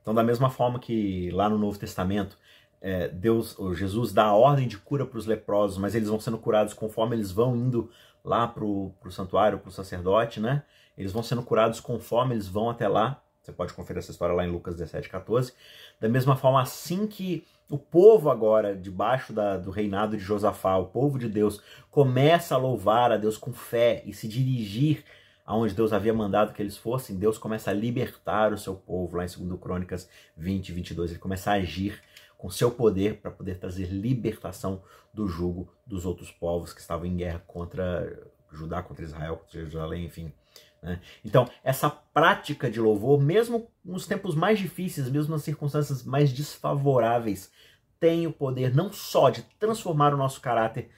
Então, 0.00 0.14
da 0.14 0.22
mesma 0.22 0.50
forma 0.50 0.78
que 0.78 1.30
lá 1.32 1.48
no 1.48 1.58
Novo 1.58 1.78
Testamento, 1.78 2.38
é, 2.80 3.08
Deus, 3.08 3.56
Jesus 3.74 4.12
dá 4.12 4.24
a 4.26 4.34
ordem 4.34 4.68
de 4.68 4.78
cura 4.78 5.04
para 5.04 5.18
os 5.18 5.26
leprosos, 5.26 5.78
mas 5.78 5.94
eles 5.94 6.08
vão 6.08 6.20
sendo 6.20 6.38
curados 6.38 6.72
conforme 6.72 7.16
eles 7.16 7.32
vão 7.32 7.56
indo 7.56 7.90
lá 8.28 8.46
para 8.46 8.64
o 8.64 8.94
santuário, 9.10 9.58
para 9.58 9.70
o 9.70 9.72
sacerdote, 9.72 10.38
né? 10.38 10.62
Eles 10.96 11.12
vão 11.12 11.22
sendo 11.22 11.42
curados 11.42 11.80
conforme 11.80 12.34
eles 12.34 12.46
vão 12.46 12.68
até 12.68 12.86
lá. 12.86 13.22
Você 13.40 13.52
pode 13.52 13.72
conferir 13.72 13.98
essa 13.98 14.10
história 14.10 14.34
lá 14.34 14.44
em 14.44 14.50
Lucas 14.50 14.76
17, 14.76 15.08
14. 15.08 15.54
Da 15.98 16.08
mesma 16.08 16.36
forma, 16.36 16.60
assim 16.60 17.06
que 17.06 17.46
o 17.70 17.78
povo 17.78 18.30
agora, 18.30 18.76
debaixo 18.76 19.32
da, 19.32 19.56
do 19.56 19.70
reinado 19.70 20.16
de 20.16 20.22
Josafá, 20.22 20.76
o 20.76 20.86
povo 20.86 21.18
de 21.18 21.28
Deus, 21.28 21.62
começa 21.90 22.54
a 22.54 22.58
louvar 22.58 23.10
a 23.10 23.16
Deus 23.16 23.38
com 23.38 23.52
fé 23.52 24.02
e 24.04 24.12
se 24.12 24.28
dirigir 24.28 25.04
aonde 25.46 25.74
Deus 25.74 25.94
havia 25.94 26.12
mandado 26.12 26.52
que 26.52 26.60
eles 26.60 26.76
fossem, 26.76 27.16
Deus 27.16 27.38
começa 27.38 27.70
a 27.70 27.74
libertar 27.74 28.52
o 28.52 28.58
seu 28.58 28.74
povo, 28.74 29.16
lá 29.16 29.24
em 29.24 29.46
2 29.46 29.58
Crônicas 29.58 30.06
20, 30.36 30.72
22, 30.72 31.12
ele 31.12 31.18
começa 31.18 31.50
a 31.50 31.54
agir 31.54 32.02
com 32.38 32.48
seu 32.48 32.70
poder 32.70 33.20
para 33.20 33.30
poder 33.30 33.58
trazer 33.58 33.86
libertação 33.86 34.82
do 35.12 35.26
jugo 35.26 35.70
dos 35.84 36.06
outros 36.06 36.30
povos 36.30 36.72
que 36.72 36.80
estavam 36.80 37.04
em 37.04 37.16
guerra 37.16 37.42
contra 37.46 38.30
Judá, 38.52 38.80
contra 38.82 39.04
Israel, 39.04 39.36
contra 39.36 39.58
Jerusalém, 39.58 40.06
enfim. 40.06 40.32
Né? 40.80 41.00
Então, 41.24 41.50
essa 41.64 41.90
prática 41.90 42.70
de 42.70 42.80
louvor, 42.80 43.20
mesmo 43.20 43.68
nos 43.84 44.06
tempos 44.06 44.36
mais 44.36 44.58
difíceis, 44.58 45.10
mesmo 45.10 45.32
nas 45.32 45.42
circunstâncias 45.42 46.04
mais 46.04 46.32
desfavoráveis, 46.32 47.50
tem 47.98 48.26
o 48.26 48.32
poder 48.32 48.74
não 48.74 48.92
só 48.92 49.28
de 49.28 49.42
transformar 49.58 50.14
o 50.14 50.16
nosso 50.16 50.40
caráter, 50.40 50.90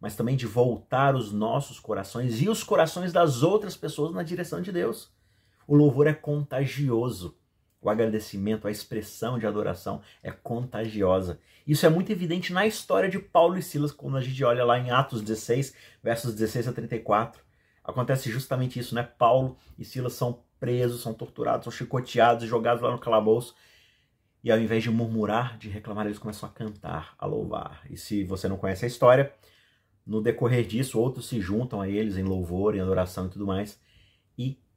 mas 0.00 0.14
também 0.14 0.36
de 0.36 0.46
voltar 0.46 1.16
os 1.16 1.32
nossos 1.32 1.80
corações 1.80 2.40
e 2.40 2.48
os 2.48 2.62
corações 2.62 3.12
das 3.12 3.42
outras 3.42 3.76
pessoas 3.76 4.12
na 4.14 4.22
direção 4.22 4.60
de 4.60 4.70
Deus. 4.70 5.12
O 5.66 5.74
louvor 5.74 6.06
é 6.06 6.14
contagioso. 6.14 7.36
O 7.84 7.90
agradecimento, 7.90 8.66
a 8.66 8.70
expressão 8.70 9.38
de 9.38 9.46
adoração 9.46 10.00
é 10.22 10.32
contagiosa. 10.32 11.38
Isso 11.64 11.86
é 11.86 11.88
muito 11.88 12.10
evidente 12.10 12.52
na 12.52 12.66
história 12.66 13.08
de 13.08 13.18
Paulo 13.18 13.56
e 13.56 13.62
Silas, 13.62 13.92
quando 13.92 14.16
a 14.16 14.20
gente 14.20 14.42
olha 14.42 14.64
lá 14.64 14.78
em 14.78 14.90
Atos 14.90 15.22
16, 15.22 15.74
versos 16.02 16.34
16 16.34 16.66
a 16.66 16.72
34 16.72 17.44
acontece 17.84 18.30
justamente 18.30 18.78
isso, 18.78 18.94
né? 18.94 19.02
Paulo 19.02 19.58
e 19.78 19.84
Silas 19.84 20.14
são 20.14 20.42
presos, 20.58 21.02
são 21.02 21.12
torturados, 21.12 21.64
são 21.64 21.70
chicoteados, 21.70 22.48
jogados 22.48 22.82
lá 22.82 22.90
no 22.90 22.98
calabouço. 22.98 23.54
E 24.42 24.50
ao 24.50 24.58
invés 24.58 24.82
de 24.82 24.90
murmurar, 24.90 25.58
de 25.58 25.68
reclamar, 25.68 26.06
eles 26.06 26.18
começam 26.18 26.48
a 26.48 26.52
cantar, 26.52 27.14
a 27.18 27.26
louvar. 27.26 27.82
E 27.90 27.96
se 27.96 28.24
você 28.24 28.48
não 28.48 28.56
conhece 28.56 28.84
a 28.84 28.88
história, 28.88 29.32
no 30.06 30.20
decorrer 30.20 30.66
disso, 30.66 30.98
outros 30.98 31.28
se 31.28 31.40
juntam 31.40 31.80
a 31.80 31.88
eles 31.88 32.16
em 32.16 32.22
louvor, 32.22 32.74
em 32.74 32.80
adoração 32.80 33.26
e 33.26 33.30
tudo 33.30 33.46
mais. 33.46 33.78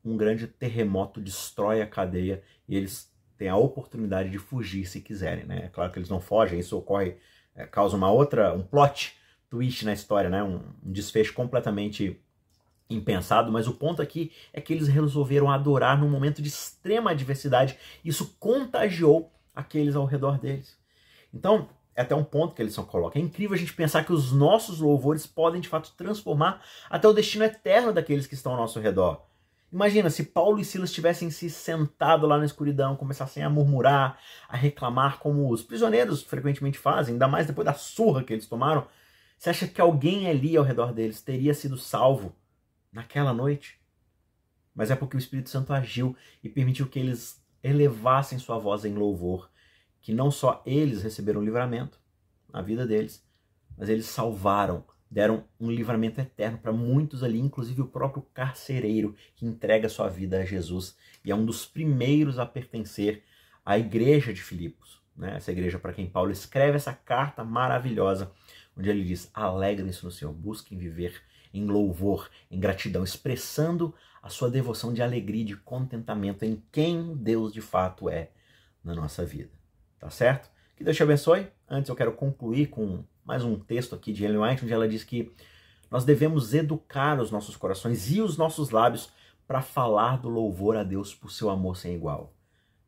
Um 0.03 0.15
grande 0.15 0.47
terremoto 0.47 1.19
destrói 1.19 1.81
a 1.81 1.88
cadeia 1.88 2.43
e 2.67 2.75
eles 2.75 3.12
têm 3.38 3.49
a 3.49 3.55
oportunidade 3.55 4.29
de 4.29 4.38
fugir 4.38 4.86
se 4.86 5.01
quiserem, 5.01 5.45
né? 5.45 5.65
É 5.65 5.67
claro 5.69 5.91
que 5.91 5.99
eles 5.99 6.10
não 6.10 6.19
fogem, 6.19 6.60
isso 6.60 6.77
ocorre, 6.77 7.17
é, 7.55 7.65
causa 7.65 7.95
uma 7.95 8.12
outra, 8.12 8.53
um 8.53 8.63
plot 8.63 9.15
twist 9.49 9.86
na 9.86 9.93
história, 9.93 10.29
né? 10.29 10.43
Um, 10.43 10.62
um 10.83 10.91
desfecho 10.91 11.33
completamente 11.33 12.19
impensado, 12.89 13.51
mas 13.51 13.67
o 13.67 13.73
ponto 13.73 14.01
aqui 14.01 14.31
é 14.53 14.62
que 14.62 14.73
eles 14.73 14.88
resolveram 14.88 15.51
adorar 15.51 15.99
num 15.99 16.10
momento 16.10 16.41
de 16.41 16.47
extrema 16.47 17.12
adversidade. 17.12 17.77
Isso 18.03 18.36
contagiou 18.39 19.31
aqueles 19.53 19.95
ao 19.95 20.05
redor 20.05 20.39
deles. 20.39 20.77
Então, 21.33 21.69
é 21.95 22.01
até 22.01 22.15
um 22.15 22.23
ponto 22.23 22.53
que 22.53 22.62
eles 22.62 22.73
só 22.73 22.83
colocam. 22.83 23.21
É 23.21 23.25
incrível 23.25 23.55
a 23.55 23.60
gente 23.60 23.73
pensar 23.73 24.05
que 24.05 24.13
os 24.13 24.31
nossos 24.31 24.79
louvores 24.79 25.25
podem 25.25 25.60
de 25.60 25.67
fato 25.67 25.93
transformar 25.97 26.63
até 26.89 27.07
o 27.07 27.13
destino 27.13 27.43
eterno 27.43 27.91
daqueles 27.91 28.27
que 28.27 28.36
estão 28.36 28.53
ao 28.53 28.57
nosso 28.57 28.79
redor. 28.79 29.25
Imagina 29.71 30.10
se 30.10 30.23
Paulo 30.23 30.60
e 30.60 30.65
Silas 30.65 30.93
tivessem 30.93 31.30
se 31.30 31.49
sentado 31.49 32.25
lá 32.25 32.38
na 32.38 32.45
escuridão, 32.45 32.95
começassem 32.95 33.43
a 33.43 33.49
murmurar, 33.49 34.17
a 34.47 34.56
reclamar, 34.56 35.19
como 35.19 35.51
os 35.51 35.62
prisioneiros 35.62 36.23
frequentemente 36.23 36.77
fazem, 36.80 37.13
ainda 37.13 37.27
mais 37.27 37.47
depois 37.47 37.65
da 37.65 37.73
surra 37.73 38.23
que 38.23 38.32
eles 38.32 38.47
tomaram. 38.47 38.88
Você 39.38 39.49
acha 39.49 39.67
que 39.67 39.82
alguém 39.82 40.30
ali 40.30 40.56
ao 40.56 40.63
redor 40.63 40.93
deles 40.93 41.21
teria 41.21 41.53
sido 41.53 41.77
salvo 41.77 42.34
naquela 42.91 43.34
noite. 43.34 43.80
Mas 44.73 44.89
é 44.89 44.95
porque 44.95 45.17
o 45.17 45.19
Espírito 45.19 45.49
Santo 45.49 45.73
agiu 45.73 46.15
e 46.41 46.47
permitiu 46.47 46.88
que 46.88 46.99
eles 46.99 47.43
elevassem 47.62 48.39
sua 48.39 48.58
voz 48.58 48.86
em 48.86 48.93
louvor, 48.93 49.49
que 49.99 50.13
não 50.13 50.32
só 50.32 50.62
eles 50.65 51.03
receberam 51.03 51.43
livramento 51.43 51.99
na 52.51 52.62
vida 52.62 52.88
deles, 52.88 53.25
mas 53.77 53.89
eles 53.89 54.06
salvaram, 54.06 54.84
deram 55.10 55.43
um 55.60 55.72
livramento 55.72 56.20
eterno 56.20 56.58
para 56.58 56.72
muitos 56.72 57.24
ali, 57.24 57.39
inclusive 57.39 57.82
o 57.82 57.88
próprio 57.88 58.26
carcereiro 58.34 59.15
que 59.36 59.46
entrega 59.46 59.89
sua 59.89 60.10
vida 60.10 60.39
a 60.39 60.46
Jesus 60.46 60.96
e 61.24 61.32
é 61.32 61.36
um 61.36 61.46
dos 61.46 61.65
primeiros 61.65 62.39
a 62.39 62.46
pertencer 62.46 63.24
à 63.65 63.78
igreja 63.78 64.34
de 64.34 64.41
Filipos, 64.41 65.02
né? 65.15 65.36
essa 65.36 65.52
igreja 65.52 65.80
para 65.80 65.93
quem 65.93 66.08
Paulo 66.08 66.32
escreve 66.32 66.78
essa 66.78 66.93
carta 66.93 67.43
maravilhosa, 67.43 68.32
onde 68.78 68.89
ele 68.89 69.04
diz: 69.04 69.30
alegrem-se 69.34 70.04
no 70.04 70.12
Senhor, 70.12 70.34
busquem 70.34 70.78
viver 70.78 71.22
em 71.54 71.65
louvor, 71.65 72.30
em 72.52 72.60
gratidão, 72.60 73.04
expressando 73.04 73.93
a 74.22 74.30
sua 74.30 74.50
devoção 74.50 74.93
de 74.93 75.02
alegria 75.02 75.46
de 75.46 75.56
contentamento 75.56 76.43
em 76.43 76.62
quem 76.72 77.15
Deus 77.15 77.52
de 77.54 77.62
fato 77.62 78.10
é 78.10 78.30
na 78.84 78.93
nossa 78.93 79.26
vida. 79.26 79.52
Tá 80.00 80.10
certo? 80.10 80.50
Que 80.76 80.84
Deus 80.84 80.96
te 80.96 81.04
abençoe. 81.04 81.48
Antes 81.67 81.89
eu 81.89 81.96
quero 81.96 82.13
concluir 82.13 82.67
com 82.67 83.04
mais 83.27 83.43
um 83.43 83.59
texto 83.59 83.93
aqui 83.93 84.13
de 84.13 84.23
Ellen 84.23 84.39
White, 84.39 84.63
onde 84.63 84.73
ela 84.73 84.87
diz 84.87 85.03
que 85.03 85.33
nós 85.91 86.05
devemos 86.05 86.53
educar 86.53 87.19
os 87.19 87.29
nossos 87.29 87.57
corações 87.57 88.09
e 88.09 88.21
os 88.21 88.37
nossos 88.37 88.69
lábios 88.69 89.11
para 89.45 89.61
falar 89.61 90.17
do 90.17 90.29
louvor 90.29 90.77
a 90.77 90.83
Deus 90.83 91.13
por 91.13 91.29
seu 91.29 91.49
amor 91.49 91.75
sem 91.75 91.93
igual. 91.93 92.33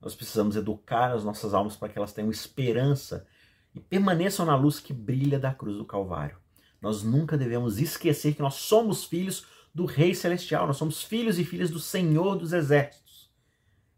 Nós 0.02 0.16
precisamos 0.16 0.56
educar 0.56 1.12
as 1.12 1.26
nossas 1.26 1.54
almas 1.54 1.76
para 1.76 1.90
que 1.90 1.98
elas 1.98 2.14
tenham 2.14 2.32
esperança 2.32 3.28
e 3.76 3.82
permaneçam 3.82 4.46
na 4.46 4.56
luz 4.56 4.80
que 4.80 4.94
brilha 4.94 5.38
da 5.38 5.54
cruz 5.54 5.76
do 5.76 5.84
Calvário. 5.84 6.38
Nós 6.82 7.04
nunca 7.04 7.38
devemos 7.38 7.78
esquecer 7.78 8.34
que 8.34 8.42
nós 8.42 8.56
somos 8.56 9.04
filhos 9.04 9.46
do 9.76 9.84
Rei 9.84 10.16
Celestial, 10.16 10.66
nós 10.66 10.78
somos 10.78 11.04
filhos 11.04 11.38
e 11.38 11.44
filhas 11.44 11.70
do 11.70 11.80
Senhor 11.80 12.38
dos 12.38 12.54
Exércitos. 12.54 13.30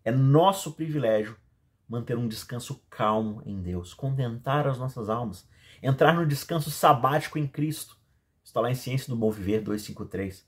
É 0.04 0.12
nosso 0.12 0.72
privilégio 0.72 1.38
manter 1.88 2.18
um 2.18 2.28
descanso 2.28 2.82
calmo 2.90 3.44
em 3.46 3.62
Deus, 3.62 3.94
contentar 3.94 4.66
as 4.66 4.80
nossas 4.80 5.08
almas, 5.08 5.48
entrar 5.82 6.14
no 6.14 6.26
descanso 6.26 6.70
sabático 6.70 7.38
em 7.38 7.48
Cristo 7.48 8.02
Está 8.52 8.60
lá 8.60 8.70
em 8.70 8.76
Ciência 8.76 9.08
do 9.08 9.16
Bom 9.16 9.32
Viver 9.32 9.62
253. 9.62 10.46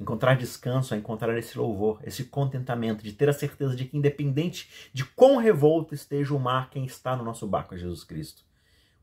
Encontrar 0.00 0.34
descanso 0.34 0.94
é 0.94 0.96
encontrar 0.96 1.36
esse 1.36 1.58
louvor, 1.58 2.00
esse 2.04 2.24
contentamento, 2.24 3.04
de 3.04 3.12
ter 3.12 3.28
a 3.28 3.34
certeza 3.34 3.76
de 3.76 3.84
que, 3.84 3.96
independente 3.96 4.88
de 4.94 5.04
quão 5.04 5.36
revolto 5.36 5.94
esteja 5.94 6.34
o 6.34 6.40
mar, 6.40 6.70
quem 6.70 6.86
está 6.86 7.14
no 7.14 7.22
nosso 7.22 7.46
barco 7.46 7.74
é 7.74 7.78
Jesus 7.78 8.02
Cristo. 8.02 8.44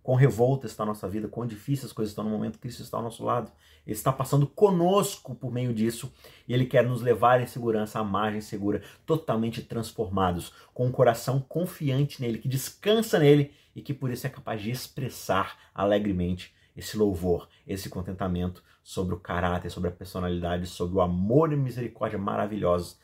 Quão 0.01 0.17
revolta 0.17 0.65
está 0.65 0.83
a 0.83 0.85
nossa 0.85 1.07
vida, 1.07 1.27
quão 1.27 1.45
difíceis 1.45 1.85
as 1.85 1.93
coisas 1.93 2.11
estão 2.11 2.23
no 2.23 2.29
momento, 2.29 2.57
Cristo 2.57 2.81
está 2.81 2.97
ao 2.97 3.03
nosso 3.03 3.23
lado. 3.23 3.51
Ele 3.85 3.95
está 3.95 4.11
passando 4.11 4.47
conosco 4.47 5.35
por 5.35 5.51
meio 5.51 5.73
disso 5.73 6.11
e 6.47 6.53
Ele 6.53 6.65
quer 6.65 6.85
nos 6.85 7.01
levar 7.01 7.41
em 7.41 7.47
segurança 7.47 7.99
à 7.99 8.03
margem 8.03 8.41
segura, 8.41 8.81
totalmente 9.05 9.61
transformados, 9.61 10.53
com 10.73 10.87
um 10.87 10.91
coração 10.91 11.39
confiante 11.39 12.21
nele, 12.21 12.39
que 12.39 12.47
descansa 12.47 13.19
nele 13.19 13.53
e 13.75 13.81
que 13.81 13.93
por 13.93 14.09
isso 14.09 14.25
é 14.25 14.29
capaz 14.29 14.61
de 14.61 14.71
expressar 14.71 15.57
alegremente 15.73 16.53
esse 16.75 16.97
louvor, 16.97 17.49
esse 17.67 17.89
contentamento 17.89 18.63
sobre 18.83 19.13
o 19.13 19.19
caráter, 19.19 19.69
sobre 19.69 19.89
a 19.89 19.93
personalidade, 19.93 20.65
sobre 20.65 20.97
o 20.97 21.01
amor 21.01 21.51
e 21.51 21.55
misericórdia 21.55 22.17
maravilhosos 22.17 22.97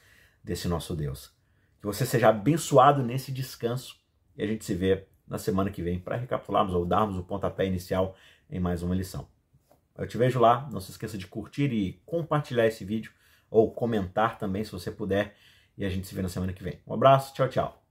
desse 0.44 0.68
nosso 0.68 0.96
Deus. 0.96 1.32
Que 1.80 1.86
você 1.86 2.06
seja 2.06 2.30
abençoado 2.30 3.04
nesse 3.04 3.32
descanso 3.32 4.00
e 4.36 4.44
a 4.44 4.48
gente 4.48 4.64
se 4.66 4.74
vê 4.74 5.08
na 5.28 5.38
semana 5.38 5.70
que 5.70 5.82
vem 5.82 6.00
para 6.00 6.16
recapitularmos 6.16 6.74
ou 6.74 6.86
darmos 6.86 7.18
o 7.18 7.24
pontapé 7.24 7.66
inicial 7.66 8.16
em 8.50 8.60
mais 8.60 8.84
uma 8.84 8.96
lição. 8.96 9.28
Eu 9.98 10.08
te 10.08 10.18
vejo 10.18 10.40
lá, 10.40 10.68
não 10.72 10.82
se 10.82 10.92
esqueça 10.92 11.18
de 11.18 11.26
curtir 11.28 11.72
e 11.72 12.02
compartilhar 12.06 12.68
esse 12.68 12.84
vídeo 12.84 13.12
ou 13.50 13.72
comentar 13.72 14.38
também 14.38 14.64
se 14.64 14.72
você 14.72 14.92
puder 14.92 15.36
e 15.78 15.86
a 15.86 15.90
gente 15.90 16.08
se 16.08 16.16
vê 16.16 16.22
na 16.22 16.30
semana 16.30 16.54
que 16.54 16.64
vem. 16.64 16.80
Um 16.86 16.94
abraço, 16.94 17.34
tchau, 17.34 17.48
tchau. 17.48 17.85